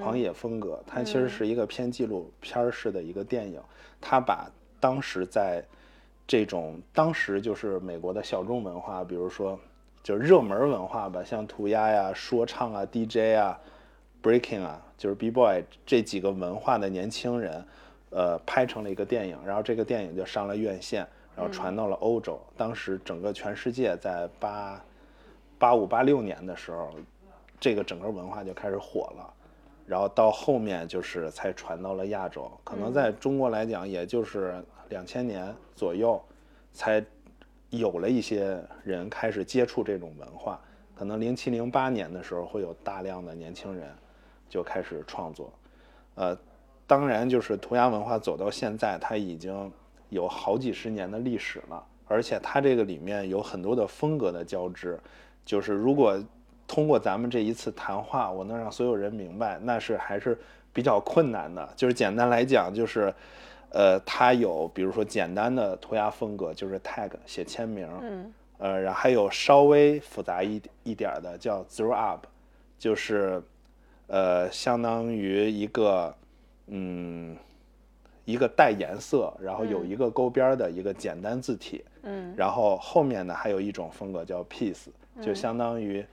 [0.00, 3.60] 狂野风格，它其实是一个偏纪录片儿式的一个电影，
[4.00, 5.62] 它把当时在
[6.26, 9.56] 这种当时就是美国的小众文化，比如说
[10.02, 13.60] 就是热门文化吧，像涂鸦呀、说唱啊、DJ 啊、
[14.22, 17.64] breaking 啊，就是 B boy 这几个文化的年轻人，
[18.10, 22.40] 呃，拍成了一个电影，然后这个电影就上了院线，然后传到了欧洲。
[22.56, 24.84] 当时整个全世界在八
[25.58, 26.90] 八五八六年的时候，
[27.58, 29.34] 这个整个文化就开始火了。
[29.86, 36.20] 然后到后面就是才传到了亚洲，可能在中国来讲，也就是两千年左右，
[36.72, 37.04] 才
[37.70, 40.60] 有了一些人开始接触这种文化。
[40.96, 43.94] 可能零七零八年的时候，会有大量的年轻人
[44.48, 45.52] 就开始创作。
[46.16, 46.36] 呃，
[46.86, 49.72] 当然就是涂鸦文化走到现在，它已经
[50.08, 54.98] 有好几十年的历史了，而且它这个里面有很多的风格的交织。
[55.44, 56.16] 就是如果
[56.66, 60.36] 通过咱们这一次谈话，我能让所有人明白，那是还是
[60.72, 61.68] 比较困难的。
[61.76, 63.14] 就是简单来讲，就是，
[63.70, 72.26] 呃，它有比如说简单的涂鸦风格，就是 tag 写签名，嗯呃，然后还有稍微复杂一一点儿的叫 throw up，
[72.78, 73.40] 就是
[74.08, 76.12] 呃，相当于一个
[76.68, 77.36] 嗯
[78.24, 82.34] 一个带颜色，然后有一个勾边儿的一个简单字体，嗯。
[82.36, 84.88] 然后后面呢还有一种风格叫 piece，
[85.22, 86.04] 就相当于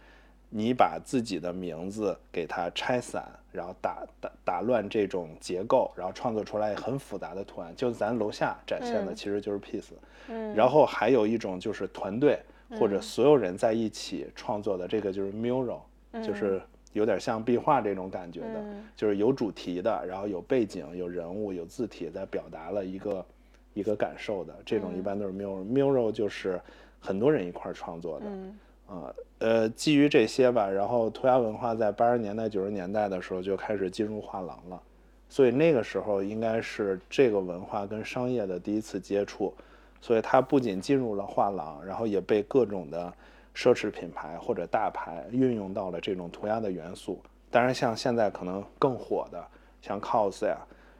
[0.50, 7.76] 你把自己的名字给它拆散，然后打打打乱这种结构，然后创作出来很复杂的图案。
[7.76, 9.16] 就咱楼下展现的嗯。
[9.16, 9.94] 其实就是 piece，、
[10.28, 12.40] 嗯，然后还有一种就是团队
[12.80, 13.02] 或者嗯。
[13.02, 15.80] 所有人在一起创作的，这个就是 mural，、
[16.24, 16.62] 就是
[16.94, 23.26] 有点像壁画这种感觉的，嗯就是有主题的，然后有背景、有人物、有字体，在表达了一个
[23.74, 24.56] 一个感受的。
[24.66, 26.60] 这种一嗯般都是 mural，mural、mural 就是
[27.00, 28.26] 很多人一块儿创作的。
[28.28, 34.80] 嗯啊，呃，基于这些吧，然后涂鸦文化在八十年代、九十年代的时候就开始进入画廊了，
[35.30, 39.54] 所以那个时候应该是这个文化跟商业的第一次接触，
[40.02, 43.12] 所以它不仅进入了画廊，然后也被各种的
[43.56, 47.22] 奢侈品牌或者大牌运用到了这种涂鸦的元素。
[47.52, 49.48] 当然，像现在可能更火的，
[49.82, 50.58] 像 cos 呀，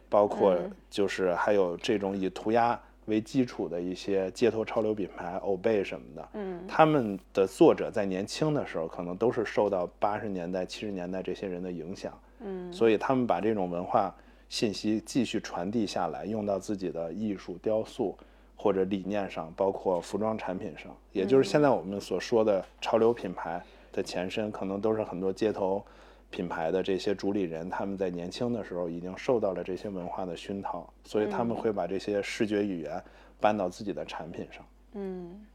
[0.10, 0.72] 包括嗯。
[0.90, 6.64] 就是还有这种以涂鸦为基础的一些街头潮流品牌，Obey 什么的，嗯。
[6.68, 12.72] 他们的作者在年轻的时候，可能都是受到八十年代、七十年代这些人的影响，嗯。
[12.72, 14.14] 所以他们把这种文化
[14.48, 18.16] 信息继续传递下来，用到自己的艺术、雕塑
[18.56, 23.62] 或者理念上，包括服装产品上，也就是现在我们所说的潮流品牌
[23.92, 25.84] 的前身，可能都是很多街头
[26.30, 33.04] 品牌的这些主理人，他们在年轻的时候已经受到了这些文化的熏陶，所以他们会把这些视觉语言
[33.40, 34.66] 搬到自己的产品上。
[34.94, 35.46] 嗯，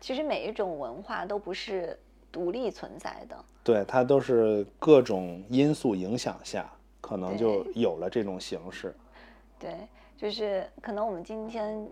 [0.00, 1.98] 其实每一种文化都不是
[2.30, 3.44] 独立存在的。
[3.64, 8.94] 对，它都是各种因素影响下，可能就有了这种形式。
[9.58, 9.74] 对，
[10.16, 11.86] 就是可能我们今天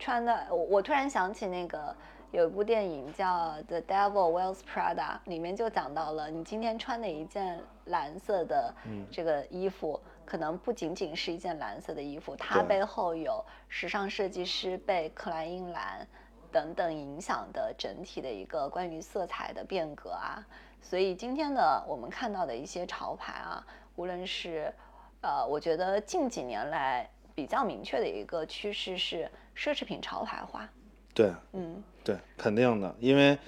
[0.00, 1.94] 穿的，我我突然想起那个
[2.30, 3.26] 有一部电影叫
[3.66, 4.94] 《The Devil Wears Prada》，
[5.26, 8.74] 里面就讲到了你今天穿的一件蓝色的
[9.12, 16.08] 这个衣服，可能不仅仅是一件蓝色的衣服，它背后有时尚设计师被克莱因蓝
[16.50, 20.42] 等等影响的整体的一个关于色彩的变革啊。
[20.80, 23.62] 所以今天的我们看到的一些潮牌啊，
[23.96, 24.72] 无论是
[25.20, 27.06] 呃，我觉得近几年来
[27.40, 29.26] 比较明确的一个趋势是
[29.56, 30.68] 奢侈品潮牌化。
[31.14, 33.38] 对嗯对，肯定的，因为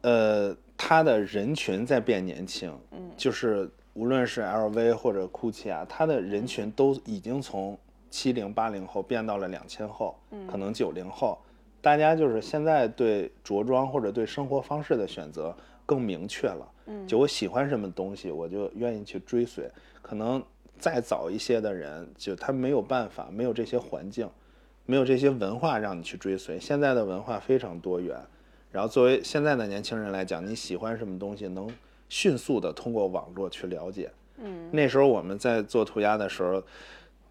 [0.00, 7.78] 呃，它的人群在变年轻，嗯就是无论是 LV 或者 GUCCI 啊，它的人群都已经从
[8.10, 11.38] 七零八零后变到了两千后，嗯可能九零后，
[11.80, 16.68] 大家就是现在对着装或者对生活方式的选择更明确了。
[16.86, 19.70] 嗯就我喜欢什么东西，我就愿意去追随。
[20.02, 20.42] 可能
[20.78, 24.28] 再早一些的人，就他没有办法，没有这些环境，
[24.86, 26.58] 没有这些文化让你去追随。
[26.58, 28.18] 现在的文化非常多元，
[28.70, 31.68] 然后作为现在的年轻人来讲，你喜欢什么东西，能
[32.08, 34.10] 迅速的通过网络去了解。
[34.40, 36.62] 嗯那时候我们在做涂鸦的时候，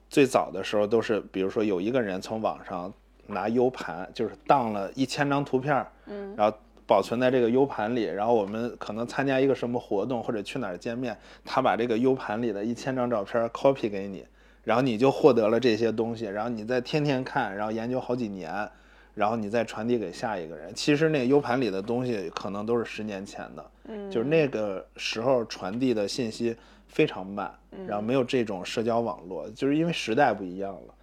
[0.10, 2.94] 最早的时候都是，比如说有一个人从网上
[3.28, 6.58] 拿 U 盘，就是当了一千张图片儿，嗯然后
[6.88, 14.26] 保存在这个 U 盘里，然后我们可能参加一个什么活动或者去哪儿见面，他把这个 U 盘里的一千张照片 copy 给你，
[14.64, 18.68] 然后你就获得了这些东西，然后你再天天看，然后研究好几年，
[19.14, 20.74] 然后你再传递给下一个人。
[20.74, 26.56] 其实那个 U 盘里的东西可能都是十年前的，嗯，就是那个时候传递的信息
[26.88, 27.54] 非常慢，
[27.86, 30.94] 然后没有这种社交网络，就是因为时代不一样了。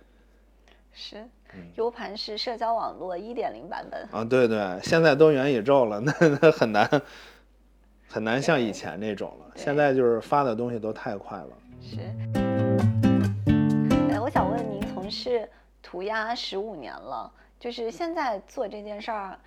[0.93, 1.31] 是嗯
[1.77, 4.09] U 盘是社交网络一点零版本。
[4.11, 7.03] 啊，对对，现在都元宇宙了， 那那很难
[8.09, 9.47] 很难像以前那种了。
[9.57, 11.51] 现在就是发的东西都太快了。
[11.81, 11.99] 是。
[14.11, 15.49] 哎，我想问您，从事
[15.83, 19.39] 涂鸦十五年了，就是现在做这件事儿，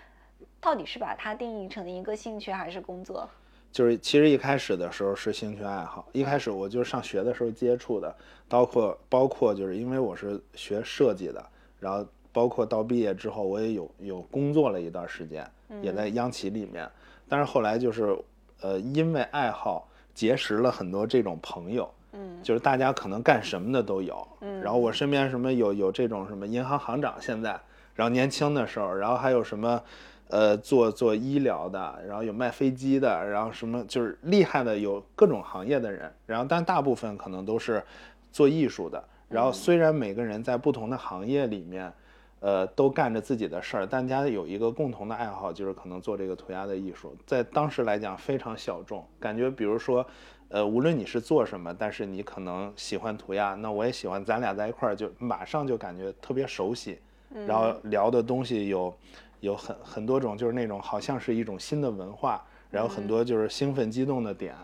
[0.60, 3.30] 到底是把它定义成一个兴趣还是工作？
[3.70, 8.16] 就是其实一开始的时候是兴趣爱好，一开始我就是上学的时候接触的，
[8.48, 11.46] 包括包括就是因为我是学设计的，
[11.80, 15.50] 然后包括到毕业之后我也有有工作了一段时间，
[15.82, 16.90] 也在央企里面，
[17.28, 18.18] 但是后来就是
[18.62, 22.42] 呃因为爱好结识了很多这种朋友，嗯。
[22.44, 24.62] 就是大家可能干什么的都有，嗯。
[24.62, 27.60] 然后我身边什么有有这种什么银行行长现在，
[27.96, 29.82] 然后年轻的时候，然后还有什么，
[30.30, 37.84] 呃，做做医疗的，然后有卖飞机的，然后什么就是厉害的有各种行业的人，然后但大部分可能都是
[38.32, 41.92] 做艺术的，然后虽然每个人在不同的行业里面，
[42.40, 50.06] 呃，都干着自己的事儿，大家有一个共同的爱好，就是可能做这个涂鸦的艺术，在当时来讲非常小众，感觉比如说，
[50.50, 57.00] 呃，无论你是做什么，但是你可能喜欢涂鸦，那我也喜欢，咱俩在一块儿就马上就感觉特别熟悉，
[57.46, 58.94] 然后聊的东西有
[59.40, 63.24] 有很很多种，就是那种好像是一种新的文化，然后很多。
[63.24, 64.56] 就是兴奋激动的点，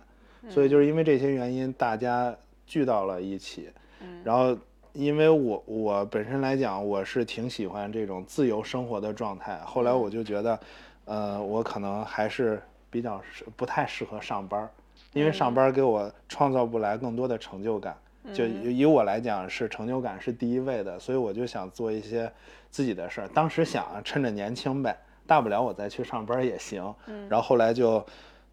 [0.47, 2.34] 所以就是因为这些原因，大家
[2.66, 3.70] 聚到了一起，
[4.24, 4.58] 然后。
[4.95, 9.58] 因为我我本身来讲，我是挺喜欢这种自由生活的状态。
[9.66, 10.60] 后来我就觉得，
[11.06, 14.70] 呃，我可能还是比较适不太适合上班儿，
[15.14, 17.97] 因为上班儿给我创造不来更多的成就感。
[18.36, 22.32] 就以我来讲，是成就感是第一位的，所以我就想做一些
[22.70, 23.28] 自己的事儿。
[23.30, 24.95] 当时想趁着年轻呗，
[25.26, 26.93] 大不了我再去上班也行。
[27.28, 28.06] 然后后来就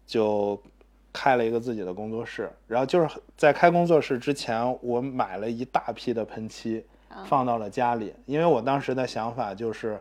[0.07, 0.59] 就。
[1.13, 6.85] 开了一个自己的工作室，然后就是在开工作室之前，我买了一大批的喷漆，
[7.25, 8.13] 放到了家里。
[8.25, 9.99] 因为我当时的想法就是，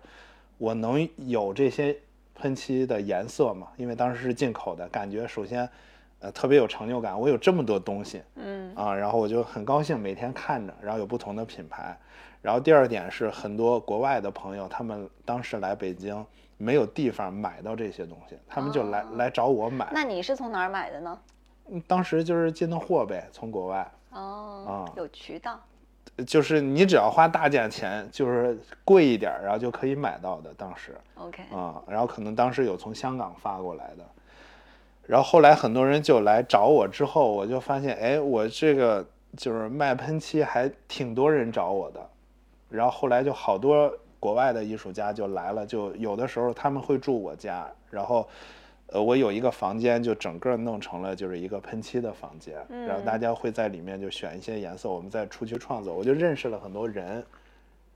[0.56, 1.96] 我能有这些
[2.34, 3.68] 喷漆的颜色嘛？
[3.76, 5.68] 因为当时是进口的，感觉首先，
[6.20, 7.18] 呃，特别有成就感。
[7.18, 11.98] 我有这么多东西，嗯，啊，然后我就很高兴，每天看着，然后有不同的品牌。
[12.40, 16.24] 然后第二点是很多国外的朋友，他们当时来北京。
[16.60, 19.88] 没有地方买到这些东西，他们就来来找我买。
[19.92, 21.18] 那你是从哪儿买的呢？
[21.86, 23.90] 当时就是进的货呗，从国外。
[24.10, 25.58] 哦，有渠道。
[26.26, 30.52] 就是你只要花大价钱，就是贵一点，然后就可以买到的。
[30.52, 30.94] 当时。
[31.14, 31.42] OK。
[31.50, 34.04] 啊，然后可能当时有从香港发过来的，
[35.06, 42.10] 然后后来很多人就来找我，之后我就发现，哎，我这个就是卖喷漆还挺多人找我的，
[42.68, 43.90] 然后后来就好多。
[44.20, 48.28] 国外的艺术家就来了，就有的时候他们会住我家，然后，
[48.88, 52.54] 呃，我有一个房间，就整个弄成了就是一个喷漆的房间，
[52.86, 57.24] 然后大家会在里面就选一些颜色，我们再出去创作，我就认识了很多人，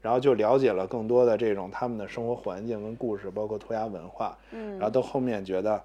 [0.01, 5.83] 然后就了解了更多的这种他们的生活环境跟故事，包括涂鸦文化，嗯，然后到后面觉得，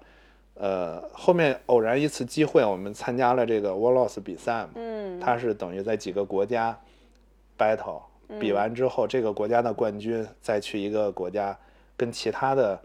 [0.54, 6.78] 呃，后面偶然一次机会，我们参加了这个 Wallos 比赛，嗯，它是等于在几个国家
[7.58, 8.00] battle。
[8.38, 11.56] 比完之后，这个国家的冠军再去一个国家，
[11.96, 12.78] 跟其他的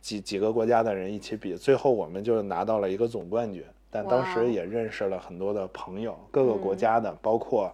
[0.00, 3.62] 几几个国家的人一起比，最后我们就拿到了一个总冠军。
[3.90, 7.72] 但当时也认识了很多的朋友，各个国家的，包括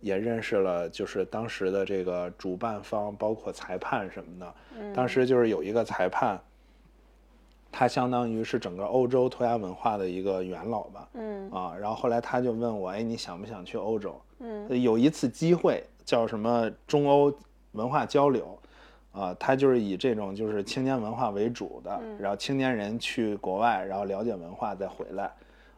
[0.00, 4.54] 也认识了就是当时的这个主办方，包括裁判什么的。
[4.94, 6.40] 当时就是有一个裁判，
[7.72, 11.08] 他相当于是整个欧洲涂鸦文化的一个元老吧。
[11.14, 14.20] 嗯啊，然后后来他就问我，哎，你想不想去欧洲？
[14.38, 15.82] 嗯，有一次机会。
[16.08, 17.30] 叫什么中欧
[17.72, 18.58] 文化交流，
[19.12, 25.30] 啊，他就是以这种就是青年文化为主的，然后青年人去国外，然后了解文化再回来，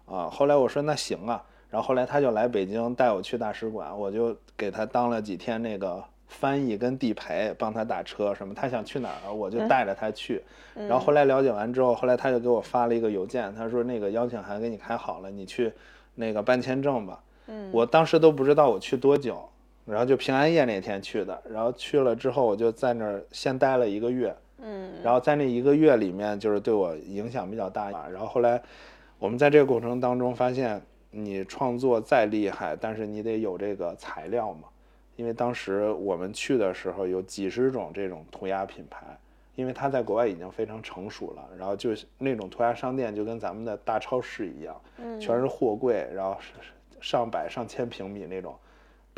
[0.06, 10.40] 啊，后来我说那行啊，然后后来他就来北京带我去大使馆，我就给他当了几天那个翻译跟地陪，帮他打车什么，他想去哪儿我就带着他去，
[10.76, 15.72] 然后后来了解完之后，后来他就给我发了一个邮件，他说那个邀请函给你开好了，你去
[16.14, 19.44] 那个办签证吧，嗯，我当时都不知道我去多久。
[19.90, 28.62] 然后就平安夜那天去的，然后去了之后，我就在那儿先待了一个月，嗯，然后在那一个月里面，就是对我影响比较大然后后来，
[29.18, 30.80] 我们在这个过程当中发现，
[31.10, 34.68] 你创作再厉害，但是你得有这个材料嘛，
[35.16, 39.04] 因为当时我们去的时候有几十种这种涂鸦品牌，
[39.56, 46.36] 因为它在国外已经非常成熟了，然后就那种涂鸦商店就跟咱们的大超市一样，嗯，全是货柜，然后
[47.00, 48.54] 上百上千平米那种。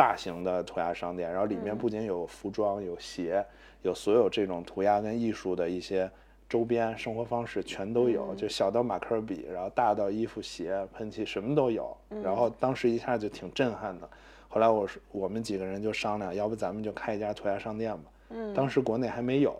[0.03, 3.47] 大型的涂鸦商店，然后里面不仅有服装、有鞋，
[3.83, 6.11] 有所有这种涂鸦跟艺术的一些
[6.49, 11.97] 周边生活方式全都有，就小到马克笔，然后大到衣服、鞋、喷漆，什么都有。
[12.21, 14.11] 然后当时一下就挺震撼的。
[14.49, 18.03] 后来我说，我们几个人就商量，要不咱们就开一家涂鸦商店吧。
[18.31, 19.57] 嗯，当时国内还没有，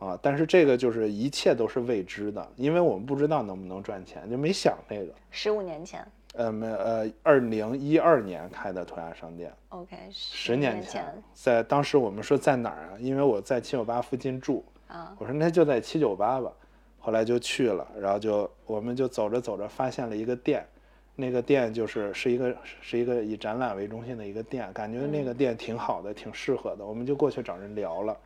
[0.00, 5.14] 啊，但是这个就是一切都是未知的，因为我们不知道能不能赚钱，就没想那个。
[5.30, 6.04] 十五年前。
[6.32, 11.04] 呃，没呃，二零一二年开的涂鸦商店，OK，十年前，
[11.34, 12.90] 在当时我们说在哪儿啊？
[12.98, 16.50] 因为我在七九八附近住，啊，我说那就在七九八吧，
[16.98, 20.66] 后来就去了，然后就我们就走着走着发现了一个店，
[21.14, 28.16] 那个店就是是一个是一个以展览为中心的一个店，感觉那个店挺好的，挺适合的，我们就过去找人聊了，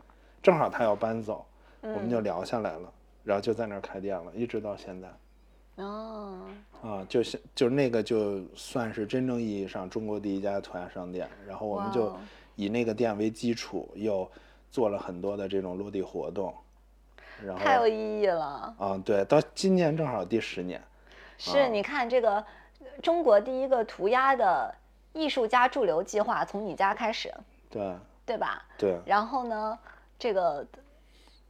[0.40, 1.44] 正好他要搬走，
[1.80, 2.92] 我们就聊下来了，
[3.24, 5.08] 然后就在那儿开店了，一直到现在。
[5.76, 6.40] 哦，
[6.82, 12.16] 啊，就是就是那个就算是真正意义上中国第一家涂鸦商店，然后我们就
[12.54, 14.30] 以那个店为基础，又
[14.70, 16.54] 做了很多的这种落地活动，
[17.44, 18.74] 然后太有意义了。
[18.78, 20.82] 啊，对，到今年正好第十年。
[21.36, 22.42] 是，你看这个
[23.02, 24.74] 中国第一个涂鸦的
[25.12, 27.30] 艺术家驻留计划从你家开始，
[27.68, 28.64] 对，对吧？
[28.78, 28.98] 对。
[29.04, 29.78] 然后呢，
[30.18, 30.66] 这个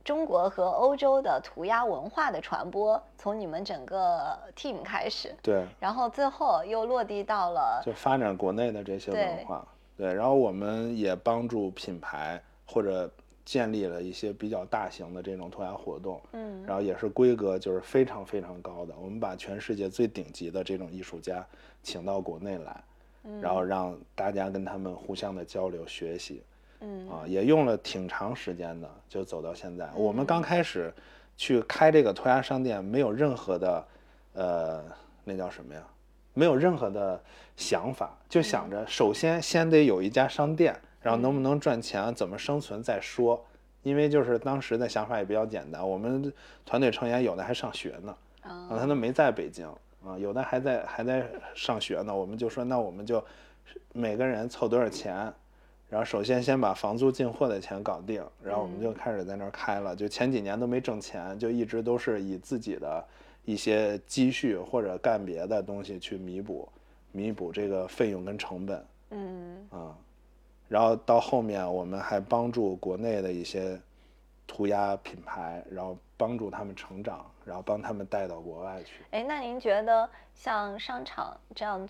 [0.06, 9.66] 中国和欧洲的涂鸦文化的传播，从你们整个 team 开始，对，然后最后又落地到了就发展国内的这些文化。
[9.96, 13.10] 对，然后我们也帮助品牌或者
[13.44, 18.94] 建立了一些比较大型的这种涂鸦活动，嗯，然后也是规格就是非常非常高的。
[19.02, 21.44] 我们把全世界最顶级的这种艺术家
[21.82, 22.84] 请到国内来，
[23.40, 26.44] 然后让大家跟他们互相的交流学习，
[26.80, 29.88] 嗯啊，也用了挺长时间的，就走到现在。
[29.94, 30.92] 我们刚开始
[31.36, 33.86] 去开这个涂鸦商店，没有任何的，
[34.34, 34.84] 呃，
[35.24, 35.80] 那叫什么呀？
[36.34, 37.18] 没有任何的
[37.56, 43.42] 想法，就想着首先先得有一家商店，然后能不能赚钱，怎么生存再说。
[43.82, 46.32] 因为就是当时的想法也比较简单，我们
[46.64, 49.66] 团队成员有的还上学呢，啊，他都没在北京
[50.04, 51.24] 啊，有的还在还在
[51.54, 52.14] 上学呢。
[52.14, 53.24] 我们就说，那我们就
[53.92, 55.32] 每个人凑多少钱，
[55.88, 59.94] 然后首先先把房租进货的钱搞定，然后我们就开始在那儿开了。
[59.94, 63.04] 就前几年都没挣钱，就一直都是以自己的
[63.44, 66.68] 一些积蓄或者干别的东西去弥补
[67.12, 69.96] 弥补这个费用跟成本嗯啊。
[70.68, 73.80] 然后到后面我们还帮助国内的一些
[74.48, 79.04] 涂鸦品牌，然后帮助他们成长，然后帮他们带到国外去。
[79.12, 81.88] 哎，那您觉得像商场这样，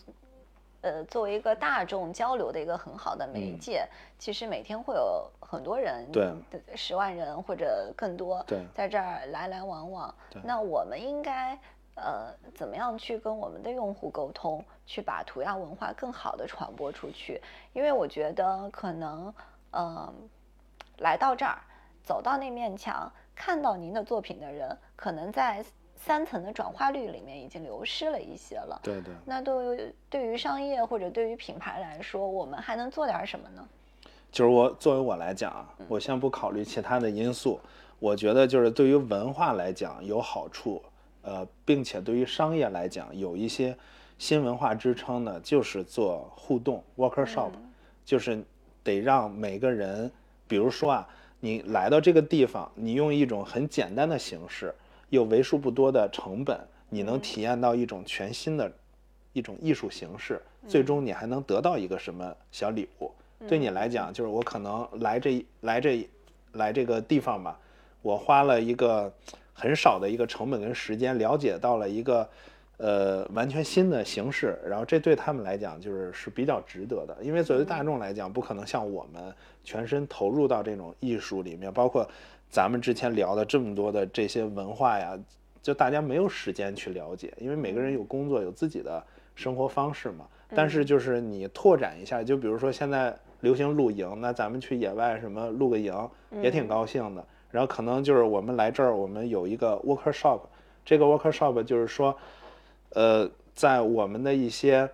[0.87, 3.85] 呃，作为一个大众交流的一个很好的媒嗯介，
[4.21, 6.33] 其实每天会有很多人，对，
[6.77, 10.15] 十万人或者更多，对在这儿来来往往。
[10.45, 11.59] 那我们应该
[11.97, 17.43] 呃怎么样去跟我们的用户沟通，去把涂鸦文化更好的传播出去？
[17.73, 19.35] 因为我觉得可能，
[19.73, 20.15] 呃，
[20.99, 21.59] 来到这儿，
[22.05, 25.65] 走到那面墙，看到您的作品的人，可能在
[25.97, 28.81] 三层的转化率里面已经流失了一些了。
[28.83, 29.13] 对对。
[29.25, 33.67] 那对于对于商业或者对于品牌来说，我们还能做点什么呢？
[34.31, 37.59] 就是我作为我来讲啊，我先不考虑其他的因素，
[37.99, 40.83] 我觉得就是对于文化来讲有好处，
[41.23, 43.75] 呃，并且对于商业来讲有一些
[44.19, 47.53] 新文化支撑呢，就是做互动 workshop，、
[48.05, 48.45] 就是
[48.83, 50.11] 得让每个人，
[50.47, 51.09] 比如说啊，
[51.41, 54.75] 你来到这个地方，你用一种很简单的形式，
[55.11, 58.71] 又为数不多的成本，你能体验到一种全新的
[59.33, 63.11] 一种艺术形式，最终你还能得到一个什么小礼物。
[63.47, 66.09] 对你来讲，就是我可能来这来这
[66.53, 67.59] 来这个地方吧，
[68.01, 69.13] 我花了一个
[69.53, 72.27] 很少的一个成本跟时间，了解到了一个
[72.79, 82.09] 呃完全新的形式，然后这对他们来讲就是是比较值得的，因为作为大众来讲，不可能像我们全身投入到这种艺术里面，包括
[82.51, 85.19] 咱们之前聊的这么多的这些文化呀，
[85.63, 89.03] 就大家没有时间去了解，因为每个人有工作，有自己的
[89.35, 90.27] 生活方式嘛。
[90.55, 95.93] 但是就是你拓展一下，就比如说现在流行露营，那咱们去野外什么露个营
[96.41, 97.25] 也挺高兴的。
[97.51, 100.41] 然后可能就是我们来这儿，我们有一个 workshop，
[100.85, 102.17] 这个 workshop 就是说，
[102.91, 104.89] 呃，在我们的一些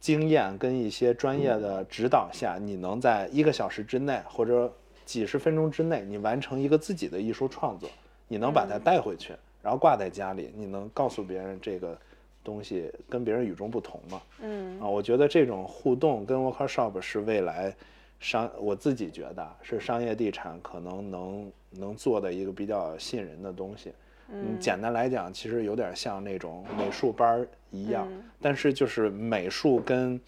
[0.00, 4.72] 经验跟一些专业的指导下，你能在一个小时之内或者
[5.08, 7.88] 几十分钟之内，你完成一个自己的艺术创作，
[8.28, 9.32] 你能把它带回去，
[9.62, 11.96] 然后挂在家里，你能告诉别人这个
[12.44, 14.20] 东西跟别人与众不同嘛？
[14.42, 17.74] 嗯啊，我觉得这种互动跟 workshop 是未来
[18.20, 23.90] 商，我自己觉得是商业地产可能能能做的一个比较吸引人的东西。
[24.30, 28.06] 嗯，简单来讲，其实有点像那种美术班儿一样，
[28.42, 30.20] 但是就是美术跟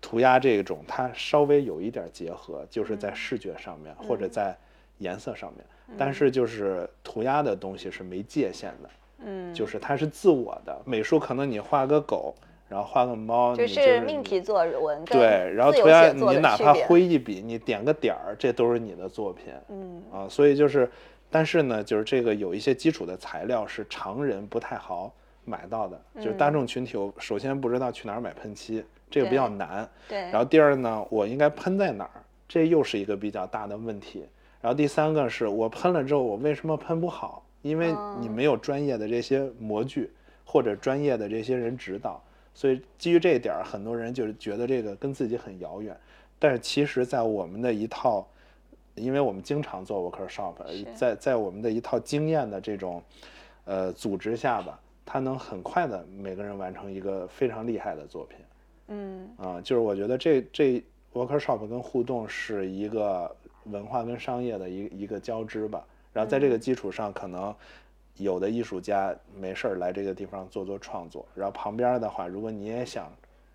[0.00, 4.56] 涂鸦这种，它稍微有一点结合，就是在视觉上面、或者在
[4.98, 5.64] 颜色上面，
[5.98, 8.90] 但是就是涂鸦的东西是没界限的。
[9.22, 12.34] 嗯，就是它是自我的美术，可能你画个狗，
[12.70, 20.26] 然后画个猫，就你是命题作文跟对，然后涂鸦你哪怕挥一笔，你点个点儿，这都是你的作品嗯啊。
[20.26, 20.90] 所以就是，
[21.30, 25.12] 但是呢，就是这个有一些基础的材料是常人不太好
[25.50, 29.88] 买到的，就是大众群体，我首先不知道去哪儿买喷漆，这个比较难。
[30.08, 34.24] 对，然后第二呢，我应该喷在哪儿，这又是一个比较大的问题。
[34.60, 37.42] 然后第三个是我喷了之后，我为什么喷不好？
[37.62, 40.10] 因为你没有专业的这些模具
[40.46, 42.22] 或者专业的这些人指导，
[42.54, 45.94] 所以基于这一点儿，很多人就是觉得这个跟自己很遥远。
[46.38, 48.26] 但是其实，在我们的一套，
[48.94, 50.54] 因为我们经常做 workshop，
[50.94, 53.02] 在在我们的一套经验的这种
[53.66, 54.80] 呃组织下吧，
[55.12, 58.38] 它能很快的每个人完成一个非常厉害的作品。
[58.86, 60.80] 嗯啊，就是我觉得这这
[61.12, 63.34] workshop 跟互动是一个
[63.64, 65.84] 文化跟商业的一一个交织吧。
[66.12, 67.52] 然后在这个基础上，可能
[68.18, 73.10] 有的艺术家没事儿来这个地方做做创作，然后旁边的话，如果你也想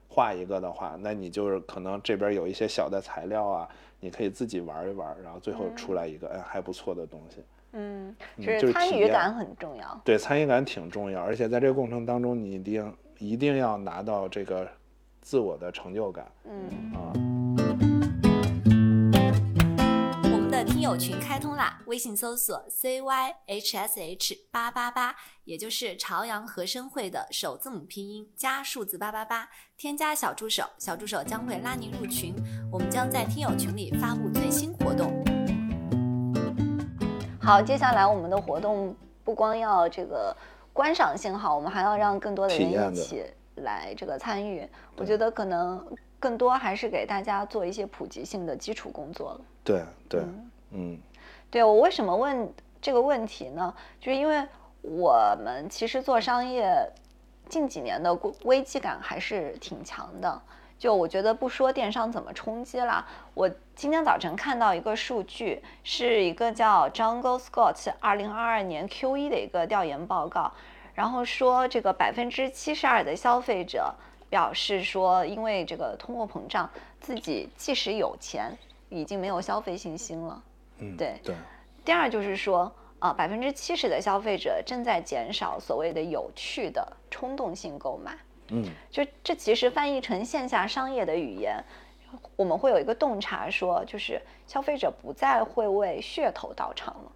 [0.10, 3.70] 画一个的话，那你就是可能这边有一些小的材料啊，
[4.02, 7.38] 你可以自己玩一玩，然后最后出来一个哎还不错的东西。
[7.78, 10.02] 嗯，嗯就就是参与感很重要。
[10.06, 14.66] 对，参与感挺重要，而且在这个过程当中，你一定一定要拿到这个
[15.22, 17.12] 自我的成就感嗯，啊。
[20.24, 32.34] 我们的听友群开通啦，微信搜索 cyhsh 八八八，也就是朝阳和声会的首字母拼音加数字八八八，添加小助手，小助手将会拉您入群，
[32.72, 35.12] 我们将在听友群里发布最新活动。
[37.46, 40.36] 好，接下来我们的活动不光要这个
[40.74, 43.24] 观赏性好，我们还要让更多的人一起
[43.58, 44.68] 来这个参与。
[44.98, 45.86] 我觉得可能
[46.20, 49.42] 更多还是给大家做一些普及性的基础工作了。
[49.64, 50.24] 对对，
[50.72, 51.00] 嗯
[51.52, 53.72] 对我为什么问这个问题呢？
[54.00, 54.44] 就是因为
[54.82, 56.76] 我们其实做商业
[57.48, 60.42] 近几年的危危机感还是挺强的。
[60.78, 70.52] 就我觉得不说电商怎么冲击了，我今天早晨看到一个数据，是一个叫 Jungle Scott 二零二二年 Q 一的一个调研报告，
[70.94, 73.96] 然后说这个百分之七十二的消费者
[74.30, 76.70] 表示说，因为这个通货膨胀，
[77.00, 78.58] 自己即使有钱，
[78.90, 80.44] 已经没有消费信心了。
[80.80, 81.36] 嗯，对对，
[81.86, 82.70] 第二就是说，
[83.00, 88.18] 啊、百分之七十的消费者正在减少所谓的有趣的冲动性购买。
[88.50, 88.66] 嗯。
[88.90, 91.64] 就这其实翻译成线下商业的语言，
[92.36, 97.12] 我们会有一个洞察说，就是消费者不再会为噱头到场了。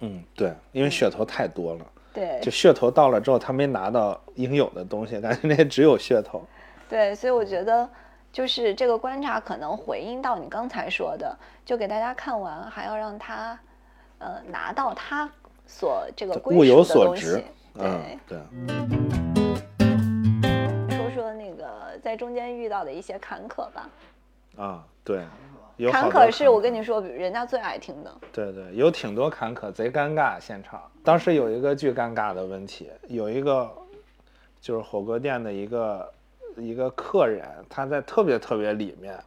[0.00, 2.40] 嗯对，因为噱头太多了，对。
[2.42, 6.42] 就噱头到了之后，他没拿到应有的东西， 感觉那只有噱头。
[6.88, 7.88] 对，所以我觉得
[8.32, 13.58] 就是这个观察可能回应到你刚才说的，就给大家看完，还要让他
[14.18, 15.30] 呃拿到他
[15.66, 17.44] 所这个归物有属的东所值。，
[17.78, 19.31] 嗯对，
[22.02, 23.88] 在中间遇到的一些坎坷吧。
[24.56, 25.24] 啊对，
[25.90, 28.14] 坎坷是我跟你说，人家最爱听的。
[28.32, 30.38] 对对，有挺多坎坷，贼尴尬。
[30.38, 33.70] 现场当时有一个巨尴尬的问题，有一个
[34.60, 36.12] 就是火锅店的一个
[36.56, 39.18] 一个客人，他在特别特别里面，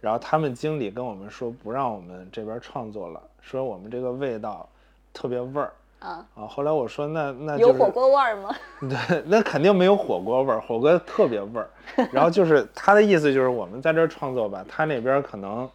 [0.00, 4.68] 然后他们经理跟我们说不让我们这边创作了，说我们这个味道
[5.12, 5.72] 特别味儿
[6.04, 6.46] 啊，啊。
[6.46, 8.54] 后来我说那那就是有火锅味儿吗？
[8.80, 11.68] 对，那肯定没有火锅味儿，火锅特别味儿。
[12.12, 15.68] 然后就是 他的意思就是我们在这儿创作吧，他那边可能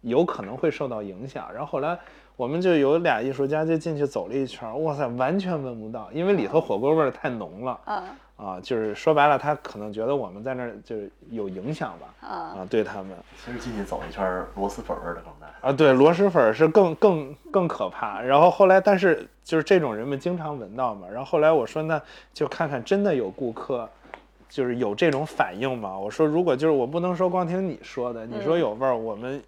[0.00, 1.46] 有可能会受到影响。
[1.52, 1.98] 然后后来
[2.36, 8.04] 我们就有俩艺术家就进去走了一圈，哇塞，完全闻不到，因为里头火锅味儿太浓了啊
[8.38, 8.58] 啊。
[8.62, 13.10] 就是说白了，他可能觉得我们在那儿就是有影响吧啊啊，对他们
[13.44, 15.68] 其实进去走一圈儿，螺蛳粉味儿的更大。
[15.68, 18.22] 啊，对螺蛳粉儿是更更更可怕。
[18.22, 21.06] 然后后来，但是就是这种人们经常闻到嘛。
[21.06, 22.00] 然后后来我说，那
[22.32, 23.88] 就看看真的有顾客
[24.48, 25.98] 就是有这种反应吗？
[25.98, 29.42] 我说如果就是我不能说光听你说的，你说有味儿，我们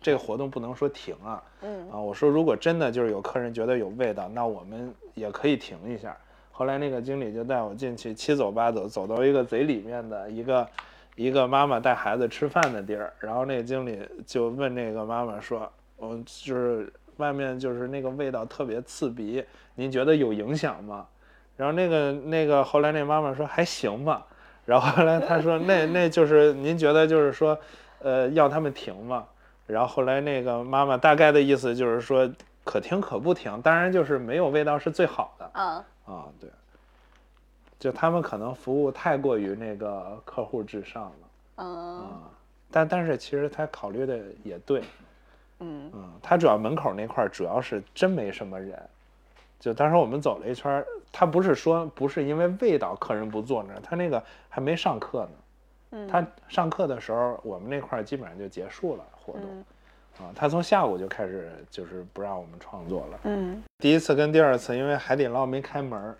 [0.00, 1.98] 这个活动不能说停啊嗯啊。
[1.98, 6.16] 我说如果真的就是有客人觉得有味道，那我们也可以停一下。
[6.58, 10.68] 后来那个经理就带我进去，七走八走，走到一个贼里面的一个
[11.14, 15.70] 一个妈妈带孩子吃饭的地儿，然后那个经理就问那个妈妈说
[16.02, 19.40] ：“嗯，就是外面就是那个味道特别刺鼻，
[19.76, 21.06] 您觉得有影响吗？”
[21.56, 24.26] 然后那个那个后来那妈妈说还行吧，
[24.64, 27.56] 然后后来他说那那就是您觉得就是说，
[28.00, 29.24] 呃，要他们停吗？
[29.68, 32.28] 然后后来那个妈妈大概的意思就是说
[32.64, 35.48] 可停可不停，当然就是没有味道是最好的。
[35.52, 36.50] 啊啊，对，
[37.78, 41.16] 就他们可能服务太过于那个客户至上了
[41.56, 42.30] 嗯啊，
[42.70, 44.82] 但但是其实他考虑的也对，
[45.60, 45.90] 嗯。
[45.94, 48.80] 嗯，他主要门口那块儿主要是真没什么人，
[49.60, 55.30] 就当时我们走了一圈儿，他不是说不是因为味道客人不坐那儿，他那个还没上课呢，
[55.90, 59.64] 嗯，他上课的时候我们那块儿基本上就结束了活动嗯
[60.18, 63.20] 啊，他从下午就开始就是不让我们创作了。
[63.24, 66.18] 嗯，第一次跟第二次，因为海底捞没开门儿，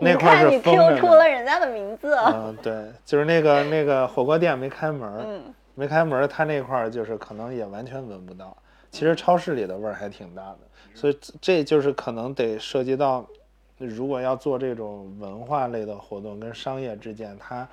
[0.00, 0.98] 那块是封 Q 着的。
[0.98, 2.14] 出了人家的名字。
[2.14, 5.42] 嗯，对，就是那个那个火锅店没开门儿，嗯
[5.76, 8.56] 没开门儿，他那块儿就是可能也完全闻不到。
[8.90, 10.58] 其实超市里的味儿还挺大的，
[10.94, 13.26] 所以这这就是可能得涉及到，
[13.78, 17.66] 如果要做这种文化类的活动跟商业之间，它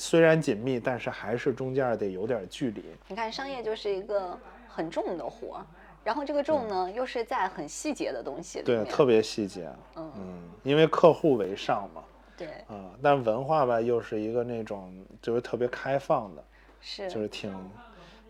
[0.00, 2.82] 虽然紧密，但是还是中间儿得有点儿距离。
[3.06, 4.36] 你看，商业就是一个
[4.66, 5.66] 很重的活儿，
[6.02, 9.70] 然后这个重呢，又是在很细节的东西里对，特别细节。
[9.96, 12.02] 嗯嗯，因为客户为上嘛。
[12.34, 16.42] 对，啊、但文化吧又是一个那种就是特别开放的，
[16.80, 17.70] 是就是挺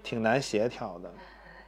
[0.03, 1.09] 挺难协调的。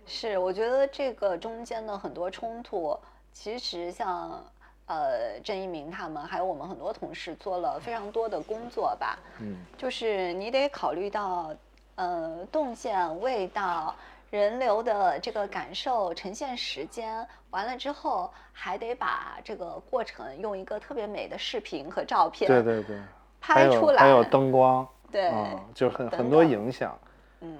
[0.04, 2.98] 是，我觉得这个中间的很多冲突，
[3.32, 4.44] 其实像
[4.92, 9.18] 呃郑一鸣他们，还有我们很多同事做了非常多的工作吧。
[9.40, 11.54] 嗯，就是你得考虑到
[11.94, 13.94] 呃动线、味道。
[14.32, 22.98] 人流的这个感受、呈现时间，完了之后还得把这个过程用一个特别美的视频和照片，对对对，
[23.42, 25.30] 拍出来，还有灯光，对，
[25.74, 26.98] 就很很多影响。
[27.40, 27.58] 嗯，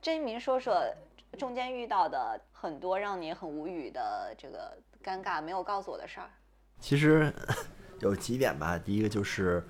[0.00, 0.80] 郑一鸣说说
[1.36, 4.72] 中间遇到的很多让你很无语的这个
[5.02, 6.30] 尴尬没有告诉我的事儿。
[6.78, 7.32] 其实
[8.00, 9.62] 有几点吧，第一个就是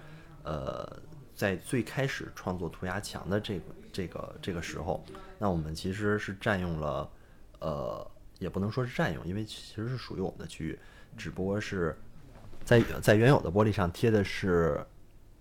[0.42, 0.86] 呃，
[1.34, 5.04] 在最开始创作涂鸦墙的这个这个这个时候。
[5.38, 7.10] 那我们其实是占用了，
[7.60, 10.78] 呃，也不能说是占用，因为其实是属于我们的区域，
[11.16, 11.98] 只不过是
[12.64, 14.84] 在在原有的玻璃上贴的是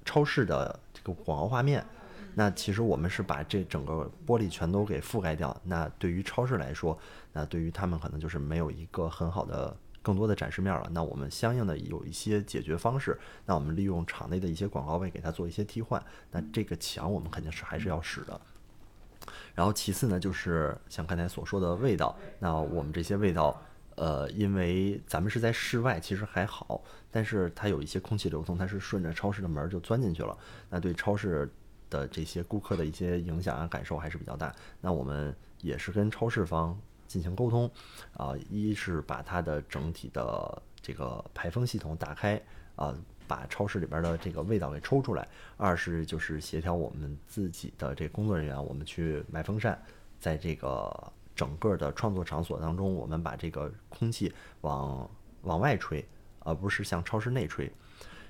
[0.04, 1.86] 超市的这个广告画面。
[2.34, 5.56] 那其实我们是把这整个玻璃全都给覆盖掉。
[5.64, 6.98] 那对于超市来说，
[7.34, 10.90] 那对于他们可能就是没有一个很好的、更多的展示面了。
[10.92, 13.20] 那我们相应的有一些解决方式。
[13.46, 16.04] 那我们利用场内的一些广告位给它做一些替换。
[16.32, 18.40] 那这个墙我们肯定是还是要使的。
[19.54, 22.18] 然后其次呢，就是像刚才所说的味道。
[22.40, 23.62] 那我们这些味道，
[23.96, 30.36] 呃，因为咱们是在室外，其实还好，但是它有一些空气流通，它是顺着超市的门就钻进去了。
[30.70, 31.48] 那对超市
[31.92, 34.52] 的这些顾客的一些影响啊，感受还是比较大。
[34.82, 36.76] 那我们也是跟超市方
[37.08, 37.70] 进行沟通，
[38.18, 42.42] 啊，一是把它的整体的这个排风系统打开，
[42.76, 42.96] 啊。
[43.28, 45.26] 把超市里边的这个味道给抽出来。
[45.56, 49.82] 二是就是协调我们自己的这工作人员，我们去买风扇，
[50.20, 50.92] 在这个
[51.34, 55.10] 整个的创作场所当中，我们把这个空气往
[55.44, 56.06] 往外吹，
[56.40, 57.72] 而不是向超市内吹。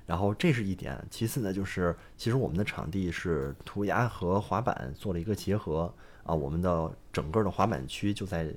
[0.05, 0.97] 然后这是一点。
[1.09, 5.93] 其次呢，就是其实我们的场地是涂鸦和滑板做了一个结合
[6.23, 8.53] 啊，我们的整个的滑板区就在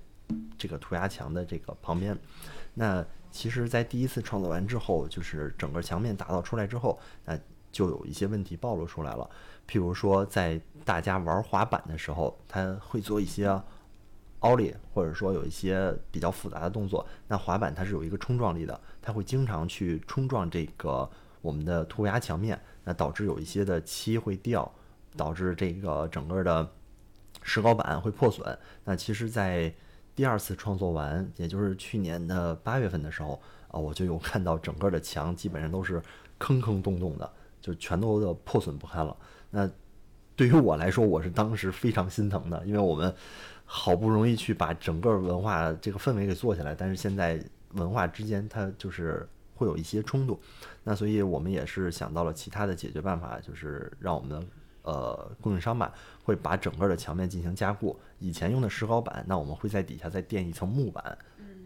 [0.59, 2.17] 这个涂鸦墙的这个旁边。
[2.75, 7.39] 那其实，在第一次创作完之后，就是整个墙面打造出来之后，那
[7.73, 9.29] 就有一些问题暴露出来了。
[9.69, 13.61] 譬如说，在大家玩滑板的时候，他会做一些
[14.39, 17.05] 奥利，或者说有一些比较复杂的动作。
[17.27, 21.11] 那滑板它是有一个冲撞力的，它会经常去冲撞这个
[21.45, 24.73] 我们的涂鸦墙面，那导致有一些的漆会掉，
[25.15, 26.67] 导致这个整个的
[27.43, 28.59] 石膏板会破损。
[28.83, 29.71] 那其实，在
[30.17, 33.39] 第二次创作完，也就是去年的八月份的时候
[33.69, 36.03] 啊，我就有看到整个的墙基本上都是
[36.39, 37.31] 坑坑洞洞的，
[37.61, 39.15] 就全都的破损不堪了。
[39.51, 39.71] 那
[40.35, 43.15] 对于我来说，我是当时非常心疼的，因为我们
[43.67, 47.39] 好不容易去把整个文化这个氛围给做起来，但是现在
[47.75, 49.29] 文化之间它就是
[49.65, 50.39] 会有一些冲突。
[50.83, 54.47] 那所以我们也是想到了其他的解决办法，就是让我们的。
[54.87, 55.91] 呃，供应商吧
[56.25, 57.99] 会把整个的墙面进行加固。
[58.19, 61.17] 以前用的石膏板，那我们会在底下再垫一层木板，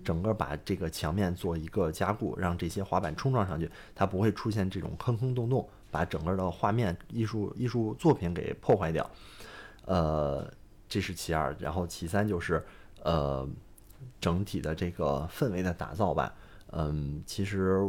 [0.04, 9.10] 整个把这个墙面做一个加固，让这些滑板冲撞上去，它不会出现这种坑坑洞洞，把整个的画面艺术艺术作品给破坏掉。
[9.84, 10.48] 呃，
[10.88, 12.64] 这是其二，然后其三就是
[13.02, 13.44] 呃，
[14.20, 16.32] 整体的这个氛围的打造吧。
[16.72, 17.80] 嗯，其实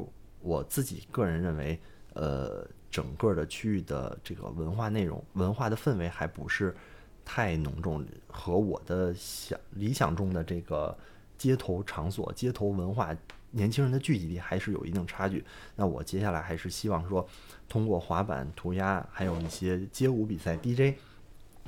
[0.41, 1.79] 我自己个人认为，
[2.13, 2.67] 呃。
[2.91, 6.75] 整个的区域的这个文化内容、文化的氛围还不是
[7.23, 10.97] 太浓重，和我的想理想中的这个
[11.37, 13.15] 街头场所、街头文化、
[13.51, 15.45] 年轻人的聚集地还是有一定差距。
[15.75, 17.23] 那我接下来还是希望说，
[17.67, 20.97] 通过滑板、涂鸦，还有一些街舞比赛、DJ，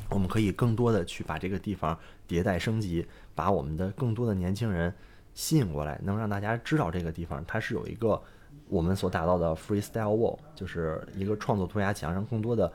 [0.10, 1.96] 我们可以更多的去把这个地方
[2.28, 3.06] 迭代升级，
[3.36, 4.92] 把我们的更多的年轻人
[5.34, 8.22] 吸引过来，能让大家知道这个地方它是有一个。
[8.68, 12.72] 我们所打造的 freestyle wall 就是一个创作涂鸦墙，让更多的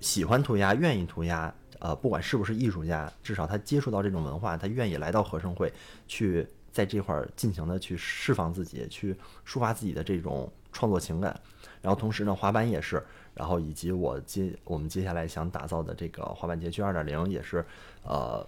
[0.00, 5.72] 喜欢涂鸦、愿意涂鸦，呃，不管是不是艺术家，至少他接触到这种文化，他愿意来到合生汇，
[6.08, 11.38] 去在这块儿尽情的去释放自己，去抒发自己的这种创作情感。
[11.80, 13.00] 然后同时呢，滑板也是，
[13.32, 17.64] 然后以及我接我们接下来想打造的这个滑板街区二点零也是，
[18.02, 18.44] 呃，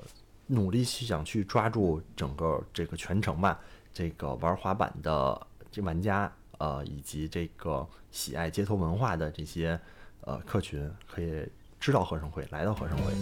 [0.49, 3.61] 努力去想去抓住整个这个全程吧，
[3.95, 6.31] 这个玩滑板的这玩家。
[6.61, 9.79] 呃，以及这个喜爱街头文化的这些
[10.23, 13.13] 呃客群，可以知道合生汇，来到合生汇。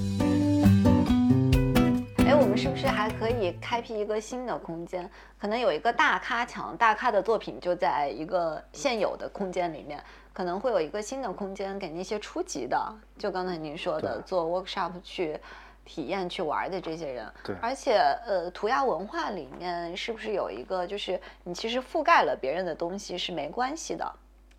[2.24, 5.10] 哎，我们是不是还可以开辟一个新的空间？
[5.38, 10.02] 可能有一个大咖墙，大咖的作品就在一个现有的空间里面，
[10.32, 15.38] 可能会有一个新的空间给那些初级的，就刚才您说的做 workshop 去。
[15.86, 24.12] 体验去玩的这些人，对，而且呃，涂鸦文化里面是不是有一个，就是你其实覆盖了别人的东西是没关系的？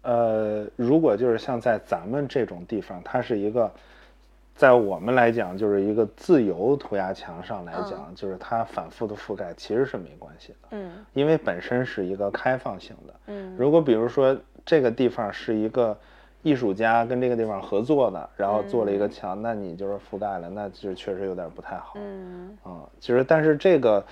[0.03, 3.69] 呃，如果就是像在咱们这种地方，它是一个
[4.55, 11.05] 在我们来讲，就是一个自由涂鸦墙上来讲，就是它反复的覆盖其实是没关系的，嗯。
[11.13, 13.13] 因为本身是一个开放性的。
[13.25, 13.53] 嗯。
[13.57, 15.97] 如果比如说这个地方是一个
[16.43, 21.93] 艺术家跟这个地方合作的，然后做了一个墙，那你就是覆盖了，那就确实有点不太好。
[21.95, 22.57] 嗯。
[22.65, 24.03] 嗯，其实但是这个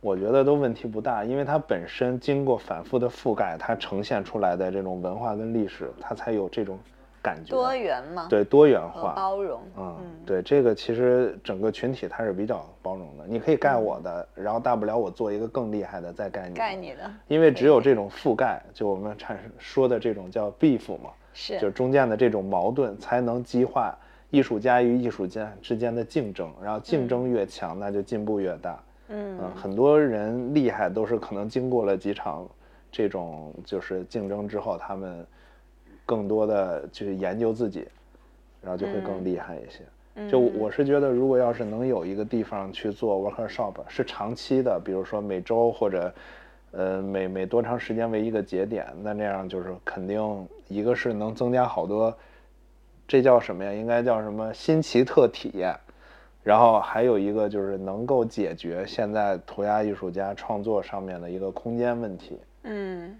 [0.00, 6.78] 我觉得都问题不大，因为它本身经过反复的覆盖，它呈现出来的这种文化跟历史，它才有这种
[7.20, 7.50] 感觉。
[7.50, 9.12] 多元嘛，对多元化。
[9.14, 16.58] 包容，嗯，对，这个其实整个群体它是比较包容的，你可以盖我的，然后大不了我做一个更厉害的再盖你的。
[16.58, 17.10] 盖你的。
[17.28, 21.54] 因为只有这种覆盖，就我们产生说的这种叫 beef 嘛，是。
[21.54, 23.96] 就是中间的这种矛盾，才能激化
[24.30, 28.82] 艺术家与艺术家之间的竞争，然后竞争越强，那就进步越大。
[29.08, 29.38] 嗯。
[29.40, 32.48] 嗯，很多人厉害都是可能经过了几场
[32.90, 35.26] 这种就是竞争之后，他们
[36.04, 37.86] 更多的去研究自己，
[38.60, 39.80] 然后就会更厉害一些。
[40.28, 46.12] 就我是觉得，如果要是能有一个地方去做 workshop，是长期的，比如说每周或者
[46.72, 52.14] 呃每每多长时间为一个节点，那这样就是肯定一个是能增加好多，
[53.06, 53.72] 这叫什么呀？
[53.72, 55.74] 应该叫什么新奇特体验。
[56.42, 62.36] 然后还有一个就是能够解决现在涂鸦艺术家创作上面的一个空间问题。
[62.64, 63.16] 嗯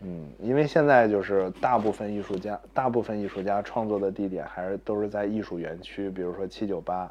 [0.00, 7.08] 嗯，因为现在就是大部分艺术家，大部分艺术家创作的地点还是都是在艺术园区，比如说七九八，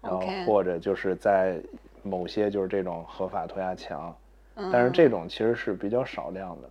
[0.00, 1.58] 然后或者就是在
[2.02, 4.21] 某些就是这种合法涂鸦墙，嗯
[4.70, 6.68] 但是这种其实是比较少量的。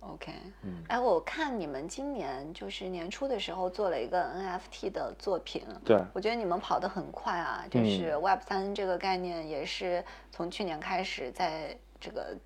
[0.00, 0.84] OK，嗯。
[0.88, 7.90] 哎，我看你们今年就是年初的时候做了一个 NFT 的作品，对，我觉得你们跑得很快啊，就嗯。
[7.90, 12.36] 是 Web 三这个概念也是从去年开始在这个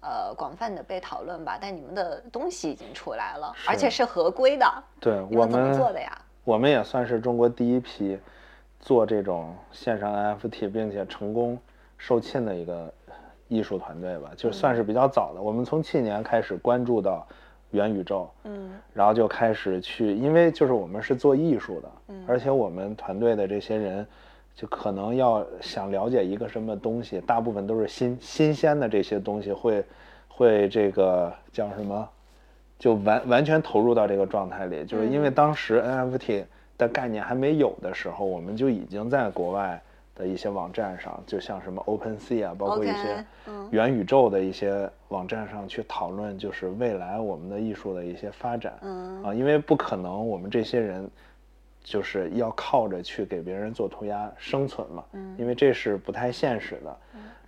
[0.00, 4.04] 呃广泛的被讨论吧，但你们的东西已经出来了，而且是。
[4.04, 6.18] 合规的，对你们怎么我们做的呀？
[6.44, 8.18] 我们也算是中国第一批
[8.78, 11.58] 做这种线上 NFT 并且成功
[11.96, 12.92] 售罄的一个
[13.52, 15.42] 艺术团队吧，就算是比较早的。
[15.42, 17.26] 我们从去年开始关注到
[17.72, 18.70] 元宇宙，嗯。
[18.94, 22.24] 然后就开始去，因为就是我们是做艺术的，嗯。
[22.26, 24.06] 而且我们团队的这些人，
[24.54, 29.84] 就可能要想了解一个什么东西，大部分都是新新鲜的这些东西，会
[30.28, 32.08] 会这个叫什么，
[32.78, 36.44] 就完完全投入到这个状态里，就是因为当时 NFT
[36.78, 39.80] 的概念还没有的时候，我们就已经在国外
[40.22, 48.74] 的一些网站上，就像什么 OpenSea 啊，包括一些嗯元宇宙的一些网站上去讨论，就是未来我们的艺术的一些发展。
[48.82, 51.10] 嗯啊，因为不可能我们这些人
[51.82, 56.96] 就是要靠着去给别人做涂鸦生存嘛，嗯因为这是不太现实的。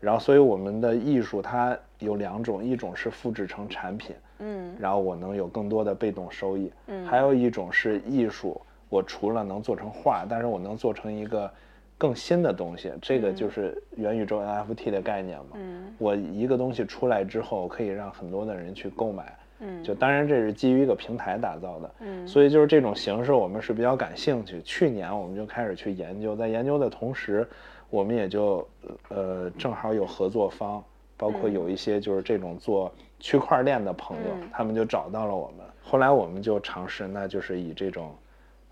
[0.01, 11.51] 然后，所以我们的艺术它有两种，一种是复制成产品，嗯然后我能有更多的被动收益，嗯还有一种是艺术，我除了能做成画，但是我能做成一个
[11.97, 15.51] 更新的东西，这个就是元宇宙 NFT 的概念嘛。
[15.55, 15.95] 嗯。
[15.99, 19.83] 我一个东西出来之后，可以让很多的人去购买，嗯。
[19.83, 22.27] 就当然这是基于一个平台打造的，嗯。
[22.27, 24.61] 所以就是这种形式我们是比较感兴趣。
[24.63, 27.49] 去年我们就开始去研究，在研究的同时，
[27.91, 28.67] 我们也就
[29.09, 30.83] 呃正好有合作方，
[31.17, 34.49] 包括有一些就是这种做区块链的朋友，嗯。
[34.53, 35.65] 他们就找到了我们。
[35.81, 38.15] 后来我们就尝试，那就是以这种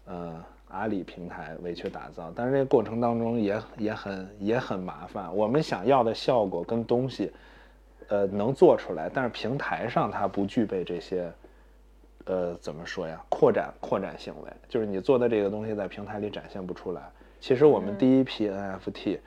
[0.07, 5.35] 呃阿里平台为去打造，但是这个过程当中也也很也很麻烦。
[5.37, 7.31] 我们想要的效果跟东西，
[8.09, 11.31] 呃，能做出来，但是平台上它不具备这些，
[12.25, 13.23] 呃，怎么说呀？
[13.29, 17.03] 扩展扩展行为，就是你做的这个东西在平台里展现不出来。
[17.39, 19.19] 其实我们第一批 NFT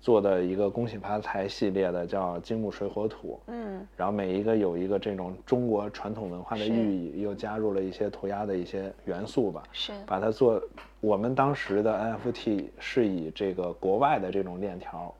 [0.00, 9.62] 做的一个恭喜发财系列的叫金木水火土，嗯然后每一个有一个这种中国传统文化的寓意，又加入了一些涂鸦的一些元素吧。
[9.72, 10.62] 是把它做，
[11.00, 15.14] 我们当时的 NFT 是以这个国外的这种链条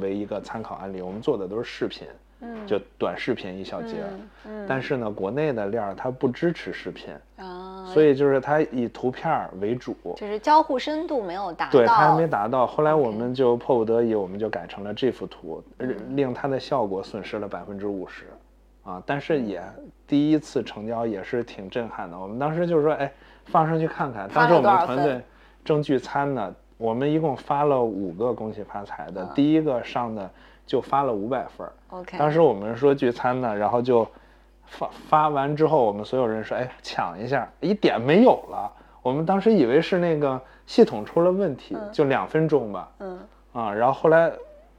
[0.00, 2.08] 为一个参考案例，我们做的都是视频，
[2.40, 4.10] 嗯就短视频一小节儿。
[4.46, 7.55] 嗯但是呢，国内的链儿它不支持视频，啊，
[7.86, 9.96] 所以就是它以图片儿为主。
[10.16, 12.66] 就是交互深度没有达到，对，它还没达到。
[12.66, 18.26] 后来我们就迫不得已，我们就改成了 GIF 图，嗯令它的效果损失了百分之五十，
[18.84, 19.62] 啊，但是也
[20.06, 22.18] 第一次成交也是挺震撼的。
[22.18, 23.12] 我们当时就是说，哎，
[23.46, 24.28] 放上去看看。
[24.28, 25.20] 当时我们团队
[25.64, 30.30] 正聚餐呢，我们一共发了五个恭喜发财的，嗯第一个上的
[30.66, 31.72] 就发了五百份儿。
[31.90, 34.06] OK，当时我们说聚餐呢，然后就
[34.66, 38.70] 发发完之后，我们所有人说，哎，抢一下，一点没有了。
[39.02, 43.18] 我们当时以为是那个系统出了问题，就两分钟吧，嗯。
[43.52, 44.30] 啊，然后后来，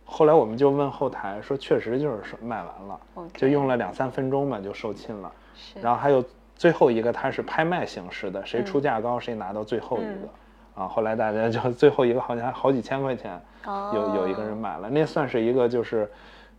[0.05, 2.99] 后来我们就问后台说，确实就是说卖完了
[3.33, 5.31] 就用了两三分钟吧，就售罄了。
[5.55, 6.23] 是，然后还有
[6.55, 13.91] 最后一个，它是拍卖形式的，谁出价高谁拿到最后一个，啊，后来大家就最后一个好像好几千块钱，哦。
[13.95, 16.07] 有有一个人买了，那算是一个就是，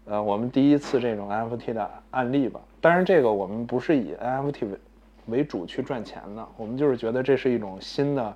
[0.06, 2.58] 呃，我们第一次这种 NFT 的案例吧。
[2.80, 4.78] 当然，这个我们不是以 NFT 为
[5.26, 8.34] 为主去赚钱的，我们就是觉得这是一种新的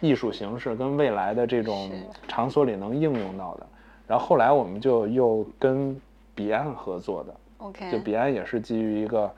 [0.00, 1.90] 艺术形式，跟未来的这种
[2.26, 3.66] 场所里能应用到的。
[4.06, 5.98] 然后后来我们就又跟
[6.34, 9.30] 彼岸合作的，OK，就彼岸也是基于一个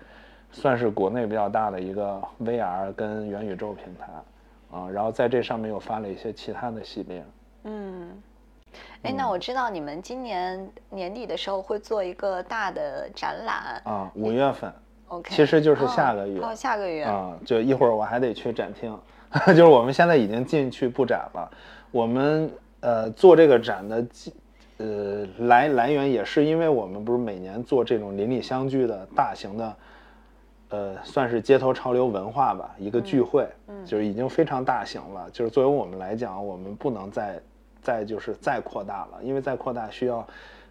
[0.50, 4.06] 算是国内比较大的一个 VR 跟元宇宙平台
[4.70, 7.24] 啊，然后在这上面又发了一些其他的系列。
[7.64, 8.10] 嗯，
[9.02, 14.72] 哎，那我知道你们今年年底的时候会做一个大的展览啊，五月份
[15.08, 18.98] ，，OK，其实就是哦下个月哦，下个月，啊，就一会儿我还得去展厅，
[19.48, 21.50] 就是我们现在已经进去布展了。
[21.90, 22.50] 我们
[22.80, 24.32] 呃做这个展的基
[24.78, 29.76] 呃来来源也是因为我们不是每年做这种邻里相聚的大型的。
[30.72, 35.28] 呃，算是街头潮流文化吧，一个聚会，嗯就是已经非常大型了。
[35.32, 37.40] 就是作为我们来讲，我们不能再
[37.82, 40.26] 再就是再扩大了，因为再扩大需要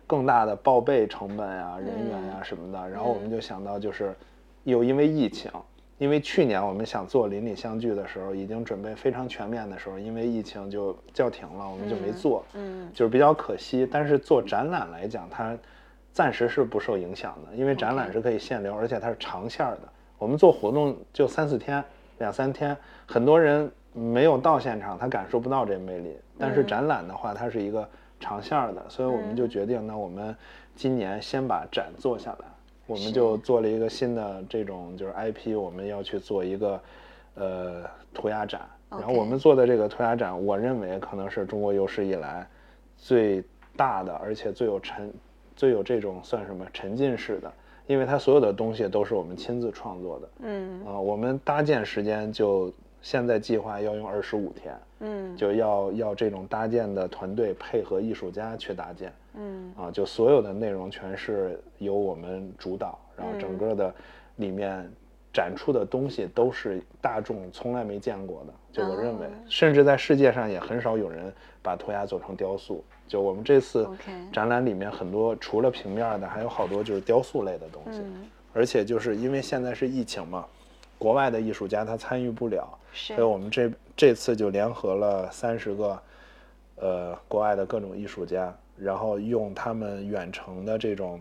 [0.08, 2.90] 更大的报备成本啊、人员啊什么的。
[2.90, 4.16] 然后我们就想到，就是
[4.64, 5.52] 又因为疫情，
[5.98, 13.88] 因为去年我们想做邻里相聚的时候，已经准备非常全面的时候，因为疫情就叫停了，我们就没做，嗯就是比较可惜。
[13.92, 15.58] 但是做展览来讲，它
[16.12, 19.82] 暂时是不受影响的，因为展览是可以限流，而且它是长线儿的。
[20.18, 21.84] 我们做活动就三四天、
[22.18, 26.18] 两三天，很多人没有到现场，他感受不到这魅力。
[26.40, 27.88] 但是展览的话，它是一个
[28.20, 30.36] 长线儿的，所以我们就决定，那我们
[30.76, 32.46] 今年先把展做下来。
[32.88, 36.82] 我们就做了一个新的这种就是 IP，我们要去做一个
[37.36, 37.84] 呃
[38.14, 38.62] 涂鸦展。
[38.90, 42.48] 然后我们做的这个涂鸦展，我认为可能是中国有史以来
[42.98, 43.44] 最
[43.78, 45.14] 大的，而且最有沉、
[45.56, 47.54] 最有这种算什么沉浸式的，
[47.86, 50.30] 因为它所有的东西都是我们亲自创作的。
[50.40, 59.14] 嗯啊、我们搭建时间就现在计划要用二十五天，嗯就要要这种搭建的团队配合艺术家去搭建。
[59.36, 63.94] 嗯啊，就所有的内容全是由我们主导，然后整个的
[64.38, 64.90] 里面
[65.32, 68.54] 展出的东西都是大众从来没见过的。
[68.72, 71.32] 就我认为哦，甚至在世界上也很少有人
[71.62, 72.84] 把涂鸦做成雕塑。
[73.08, 73.88] 就我们这次
[74.32, 78.00] 展览里面很多除了平面的，还有好多就是雕塑类的东西。
[78.00, 80.46] 嗯，而且就是因为现在是疫情嘛，
[81.00, 86.02] 国外的艺术家他参与不了，所以我们这这次就联合了三十个，
[86.76, 91.20] 呃，国外的各种艺术家，然后用他们远程的这种，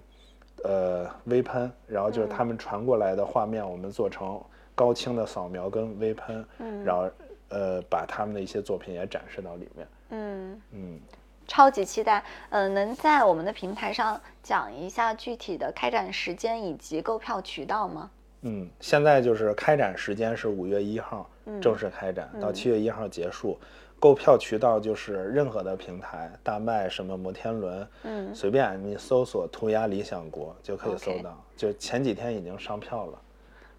[0.64, 4.38] 呃，微喷，然后就是他们传过来的画面，我们做成
[4.74, 7.08] 高清的扫描跟微喷，嗯然后
[7.48, 10.60] 呃，把他们的一些作品也展示到里面，嗯。
[10.72, 11.00] 嗯。
[11.50, 18.10] 超级期待，呃，能在我们的平台上讲一下具体的开展时间以及购票渠道吗？
[18.42, 21.28] 嗯，现在就是开展时间是五月一号
[21.60, 23.58] 正式开展，到七月一号结束。
[24.00, 31.36] 购票渠道就是任何的平台，大麦什么摩天轮，嗯随便你搜索“涂鸦理想国”就可以搜到。
[31.56, 33.18] 就前几天已经上票了。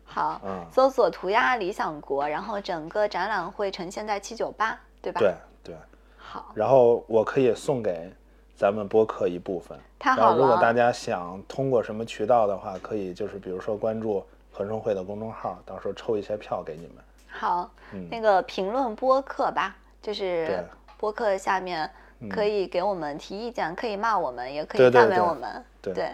[0.03, 5.21] 好，嗯搜索“涂鸦理想国”，然后整个展览会呈现在七九八，对吧？
[5.21, 5.33] 对。
[5.63, 5.75] 对，
[6.17, 8.11] 好，然后我可以送给
[8.55, 9.77] 咱们播客一部分。
[9.97, 10.73] 太好然后如果大。
[10.73, 14.23] 家想通过什么渠道的话，可以就是比如说关注
[14.59, 16.95] 合生会的公众号，到时候抽一些票给你们。
[17.29, 21.89] 好，嗯那个评论播客吧，就是播客下面
[22.29, 25.63] 可以给我们提意见，可以骂我们，也可以赞美我们。
[25.81, 26.11] 对对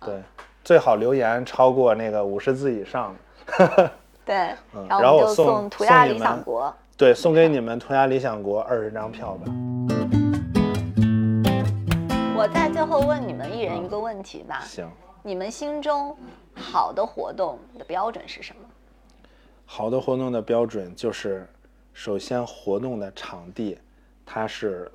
[0.00, 0.22] 对，
[0.62, 3.12] 最好留言超过那个五十字以上。
[4.24, 6.72] 对嗯然后我就送送涂鸦理想国。
[6.96, 9.52] 对，送给你们涂鸦理想国二十张票吧。
[12.36, 14.88] 我在最后问你们一人一个问题吧，行，
[15.24, 16.16] 你们心中
[16.58, 18.62] 好的活动的标准是什么？
[19.64, 21.46] 好的活动的标准就是，
[21.92, 23.78] 首先活动的场地，
[24.24, 24.90] 它是，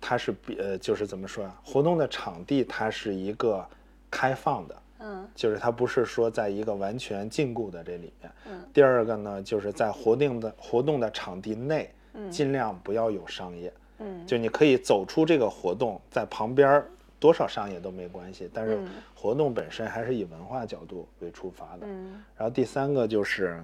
[0.00, 1.60] 它是比呃，就是怎么说啊？
[1.64, 3.66] 活动的场地它是一个
[4.10, 8.32] 开放的，嗯就是它不是说在一个完全禁锢的这里面。
[8.46, 13.72] 嗯第二个呢，就是在活动的活动的场地内，嗯尽量不要有商业。
[13.98, 16.90] 嗯就你可以走出这个活动，在旁边儿
[17.22, 21.86] 多少商业都没关系，但是嗯活动本身还是以文化角度为出发的。
[21.86, 23.62] 嗯然后第三个就是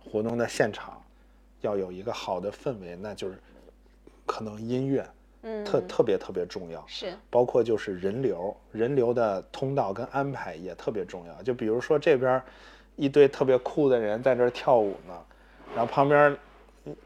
[0.00, 1.02] 活动的现场
[1.62, 3.34] 要有一个好的氛围，那就是
[4.24, 5.04] 可能音乐
[5.42, 11.42] 嗯，特特别特别重要，是包括就是人流，人流的通道跟安排也特别重要。
[11.42, 12.40] 就比如说这边
[12.94, 15.14] 一堆特别酷的人在这跳舞呢，
[15.74, 16.36] 然后旁边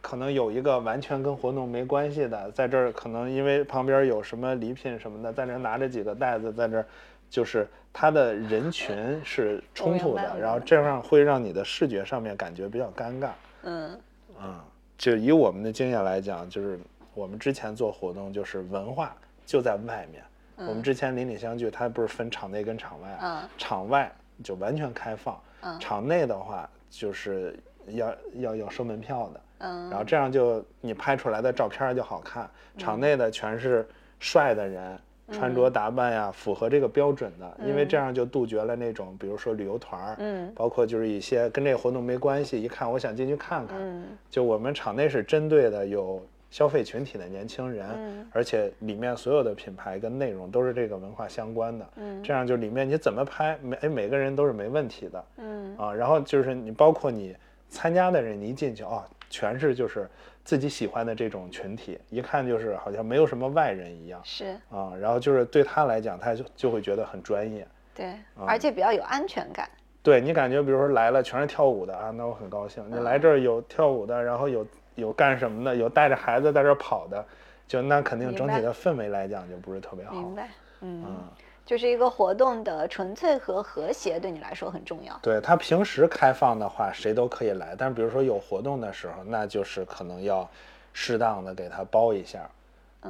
[0.00, 6.86] 可能有一个完全跟活动没关系的，在这儿可能因为旁边有什么礼品什么的，在那拿着几个袋子在这儿，
[7.28, 13.30] 就是它的人群是冲突的，然后这样会让你的视觉上面感觉比较尴尬。
[13.64, 14.00] 嗯
[14.42, 14.60] 嗯，
[14.96, 16.78] 就以我们的经验来讲，就是
[17.14, 19.14] 我们之前做活动，就是文化
[19.44, 20.22] 就在外面。
[20.58, 24.10] 我们之前邻里相聚，它不是分场内跟场外场外
[24.42, 27.54] 就完全开放，嗯场内的话就是
[27.88, 29.40] 要要要收门票的。
[29.58, 32.48] 嗯然后这样就你拍出来的照片儿就好看。
[32.78, 33.86] 场内的全是
[34.18, 34.98] 帅的人，
[35.32, 43.78] 穿着打扮呀符合这个标准的，因为这样就杜绝了那种比如说旅游团儿，嗯包括就是一些跟这个活动没关系，一看我想进去看看。
[43.80, 51.86] 嗯就我们场内是针对的有消费群体的年轻人，嗯而且里面所有的品牌跟内容都是这个文化相关的。
[51.96, 55.24] 嗯这样就里面你怎么拍，每哎每个人都是没问题的。
[55.38, 57.34] 嗯啊，然后就是你包括你
[57.68, 60.08] 参加的人，你一进去啊，全是就是
[60.44, 64.92] 自己喜欢的这种群体，一看就是好像没有什么外人一样是啊。
[65.00, 67.66] 然后就是对他来讲，他就就会觉得很专业。
[67.94, 68.06] 对，
[68.36, 69.68] 啊而且比较有安全感。
[70.02, 72.84] 对你感觉，比如说来了全是跳舞的啊，那我很高兴。
[72.90, 77.24] 你来这儿有跳舞的，然后有有干什么的，有带着孩子在这儿跑的，
[77.66, 80.12] 就那肯定整体的氛围来讲就不是特别好。
[80.12, 80.48] 明白，
[80.82, 81.28] 嗯，嗯，
[81.66, 85.18] 就是一个活动的纯粹和和谐对你来说很重要。
[85.20, 90.48] 对他平时开放的话，谁都可以来，但是比如说有活动的时候，那就是可能要
[90.92, 92.48] 适当的给他包一下，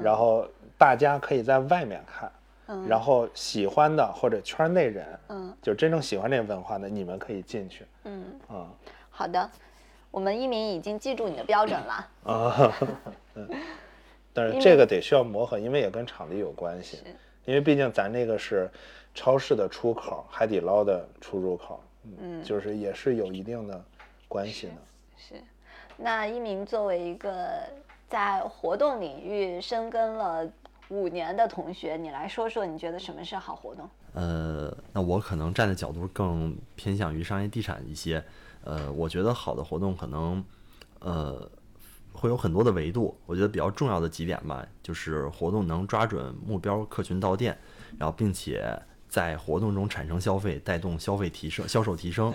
[0.01, 0.49] 然后
[0.79, 2.33] 大家可以在外面看，
[2.69, 8.67] 嗯然后喜欢的或者圈内人，嗯就真正喜欢这个文化的，你们可以进去嗯，嗯
[9.11, 9.51] 好的，
[10.11, 12.09] 我们一鸣已经记住你的标准了。
[12.25, 12.73] 啊，
[13.37, 13.49] 嗯，
[14.33, 17.03] 但是这个得需要磨合，因为也跟场地有关系，
[17.47, 18.71] 因为毕竟咱那个是
[19.15, 21.83] 超市的出口，海底捞的出入口，
[22.21, 23.83] 嗯，就是也是有一定的
[24.29, 24.73] 关系的。
[25.17, 25.35] 是，
[25.97, 27.63] 那一鸣作为一个
[28.09, 30.47] 在活动领域深耕了
[30.89, 33.89] 五年的同学，你来说说，你觉得什么是好活动？
[34.15, 38.23] 呃，那我可能站的角度更偏向于商业地产一些。
[38.65, 40.45] 呃，我觉得好的活动可能，
[40.99, 41.49] 呃，
[42.17, 43.17] 会有很多的维度。
[43.27, 47.57] 我觉得比较重要的几点吧，就是活动能抓准目标客群到店，
[47.99, 48.77] 然后并且
[49.09, 52.33] 在活动中产生消费，带动消费提升、销售提升。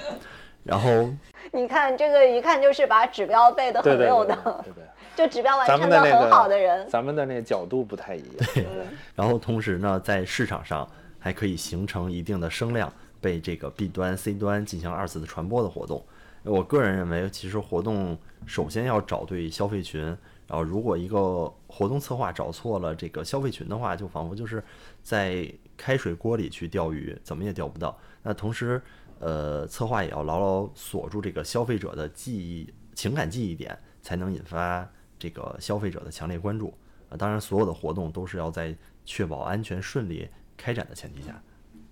[0.63, 1.11] 然后，
[1.51, 4.83] 你看这个一看就是把指标背得对对对很溜的，对对，
[5.17, 6.87] 就指标完咱成的很好的人。
[6.87, 8.49] 咱们的那个角度不太一样。
[8.53, 8.67] 对
[9.15, 16.05] 然后同时呢，在市场上还可以形成一定的声量，被这个 B 端、C 端进行二次的传播的活动。
[16.43, 20.01] 我个人认为，其实活动首先要找对消费群，
[20.47, 24.63] 然后如果一个活动策划找错了这个消费群的话，就仿佛就是
[25.03, 27.95] 在开水锅里去钓鱼，怎么也钓不到。
[28.23, 28.81] 那同时，
[29.19, 34.89] 呃，策划也要牢牢锁住这个消费者的记忆、情感记忆点，才能引发
[35.19, 36.73] 这个消费者的强烈关注。
[37.09, 38.75] 啊，当然，所有的活动都是要在
[39.05, 40.27] 确保安全顺利
[40.57, 41.39] 开展的前提下。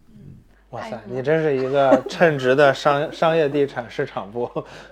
[0.07, 0.37] 嗯
[0.71, 4.49] 哇塞你真是一个 称职的商商业地产市场部。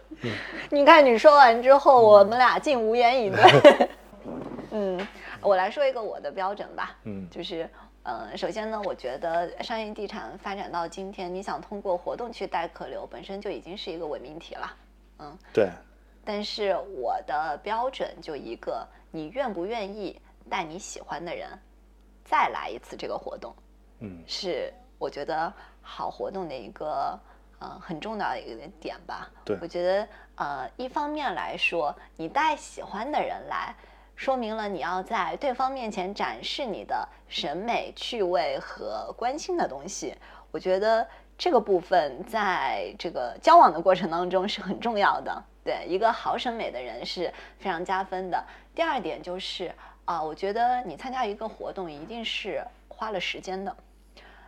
[0.72, 3.90] 你看你说完之后，我们俩竟无言以对。
[4.72, 5.08] 嗯，
[5.42, 6.98] 我来说一个我的标准吧。
[7.04, 7.70] 嗯就是，
[8.04, 14.76] 呃，首先呢，我觉得商业地产发展到今天，你想通过活动去带客流，本身就已经是一个伪命题了。
[15.20, 15.70] 嗯对，
[16.26, 20.20] 但是我的标准就一个，你愿不愿意
[20.50, 21.48] 带你喜欢的人
[22.26, 23.56] 再来一次这个活动？
[24.00, 27.20] 嗯是我觉得好活动的一个
[27.60, 29.30] 呃很重要的一个点吧。
[29.46, 33.76] 对我觉得呃一方面来说，你带喜欢的人来，
[34.16, 40.16] 说明了你要在对方面前展示你的审美、趣味和关心的东西。
[40.52, 45.44] 我觉得这个部分在这个交往的过程当中是很重要的。
[45.64, 48.44] 对一个好审美的人是非常加分的。
[48.74, 49.72] 第二点就是
[50.06, 53.76] 啊、我觉得你参加一个活动一定是花了时间的。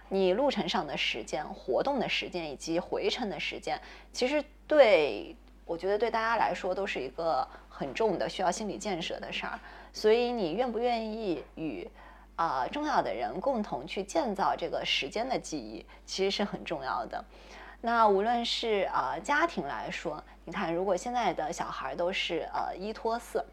[0.10, 3.80] 你路程上的时间、活动的时间以及回程的时间，
[4.12, 5.36] 其实对
[5.66, 9.60] 我觉得对大家来说都是一个很重的需要心理建设的事儿。
[9.94, 11.90] 所以你愿不愿意与
[12.36, 17.24] 啊、重要的人共同去建造这个时间的记忆，其实是很重要的。
[17.82, 23.44] 那无论是啊、家庭来说，你看，如果现在的小孩都是呃一拖四，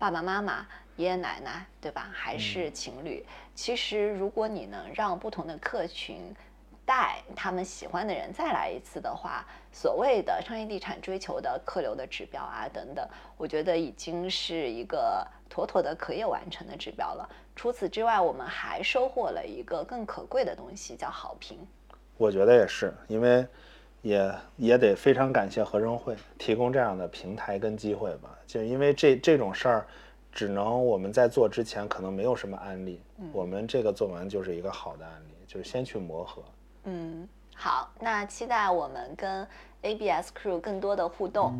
[0.00, 0.66] 爸爸妈妈、
[0.98, 2.10] 爷爷奶奶，对吧？
[2.12, 3.24] 还是情侣。
[3.54, 6.34] 其实，如果你能让不同的客群
[6.84, 17.28] 带他们喜欢的人再来一次的话，所谓的商业地产追求的客流的指标啊等等，我觉得已经是一个妥妥的可以完成的指标了。
[17.54, 21.58] 除此之外，我们还收获了一个更可贵的东西，叫好评。
[22.16, 23.46] 我觉得也是，因为
[24.02, 28.36] 也也得非常感谢合生汇提供这样的平台跟机会吧。
[28.48, 29.86] 就因为这这种事儿，
[30.30, 33.00] 只能我们在做之前可能没有什么案例，
[33.32, 36.44] 我们这个做完就是一个好的案例，就是先去磨合。
[36.84, 39.46] 嗯，好，那期待我们跟
[39.82, 41.54] ABS Crew 更多的互动。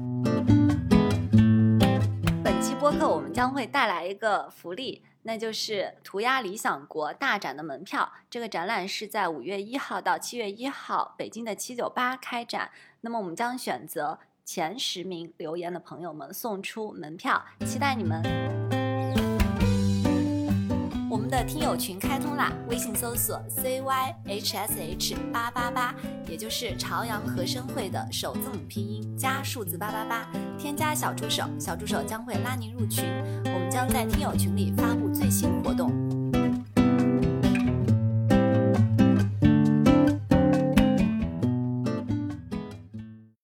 [2.44, 8.10] 本期播客我们将会带来一个福利，那就是涂鸦理想国大展的门票。
[8.30, 12.70] 这个展览是在五月一号到七月一号，北京的七九八开展。
[13.00, 14.18] 那么我们将选择
[14.50, 18.22] 前十名留言的朋友们送出门票，期待你们。
[21.10, 25.94] 我们的听友群开通啦，微信搜索 C Y H S H 八八八，
[26.26, 30.26] 也就是朝阳和声会的首字母拼音加数字八八八，
[30.58, 33.04] 添加小助手，小助手将会拉您入群，
[33.44, 36.07] 我们将在听友群里发布最新活动。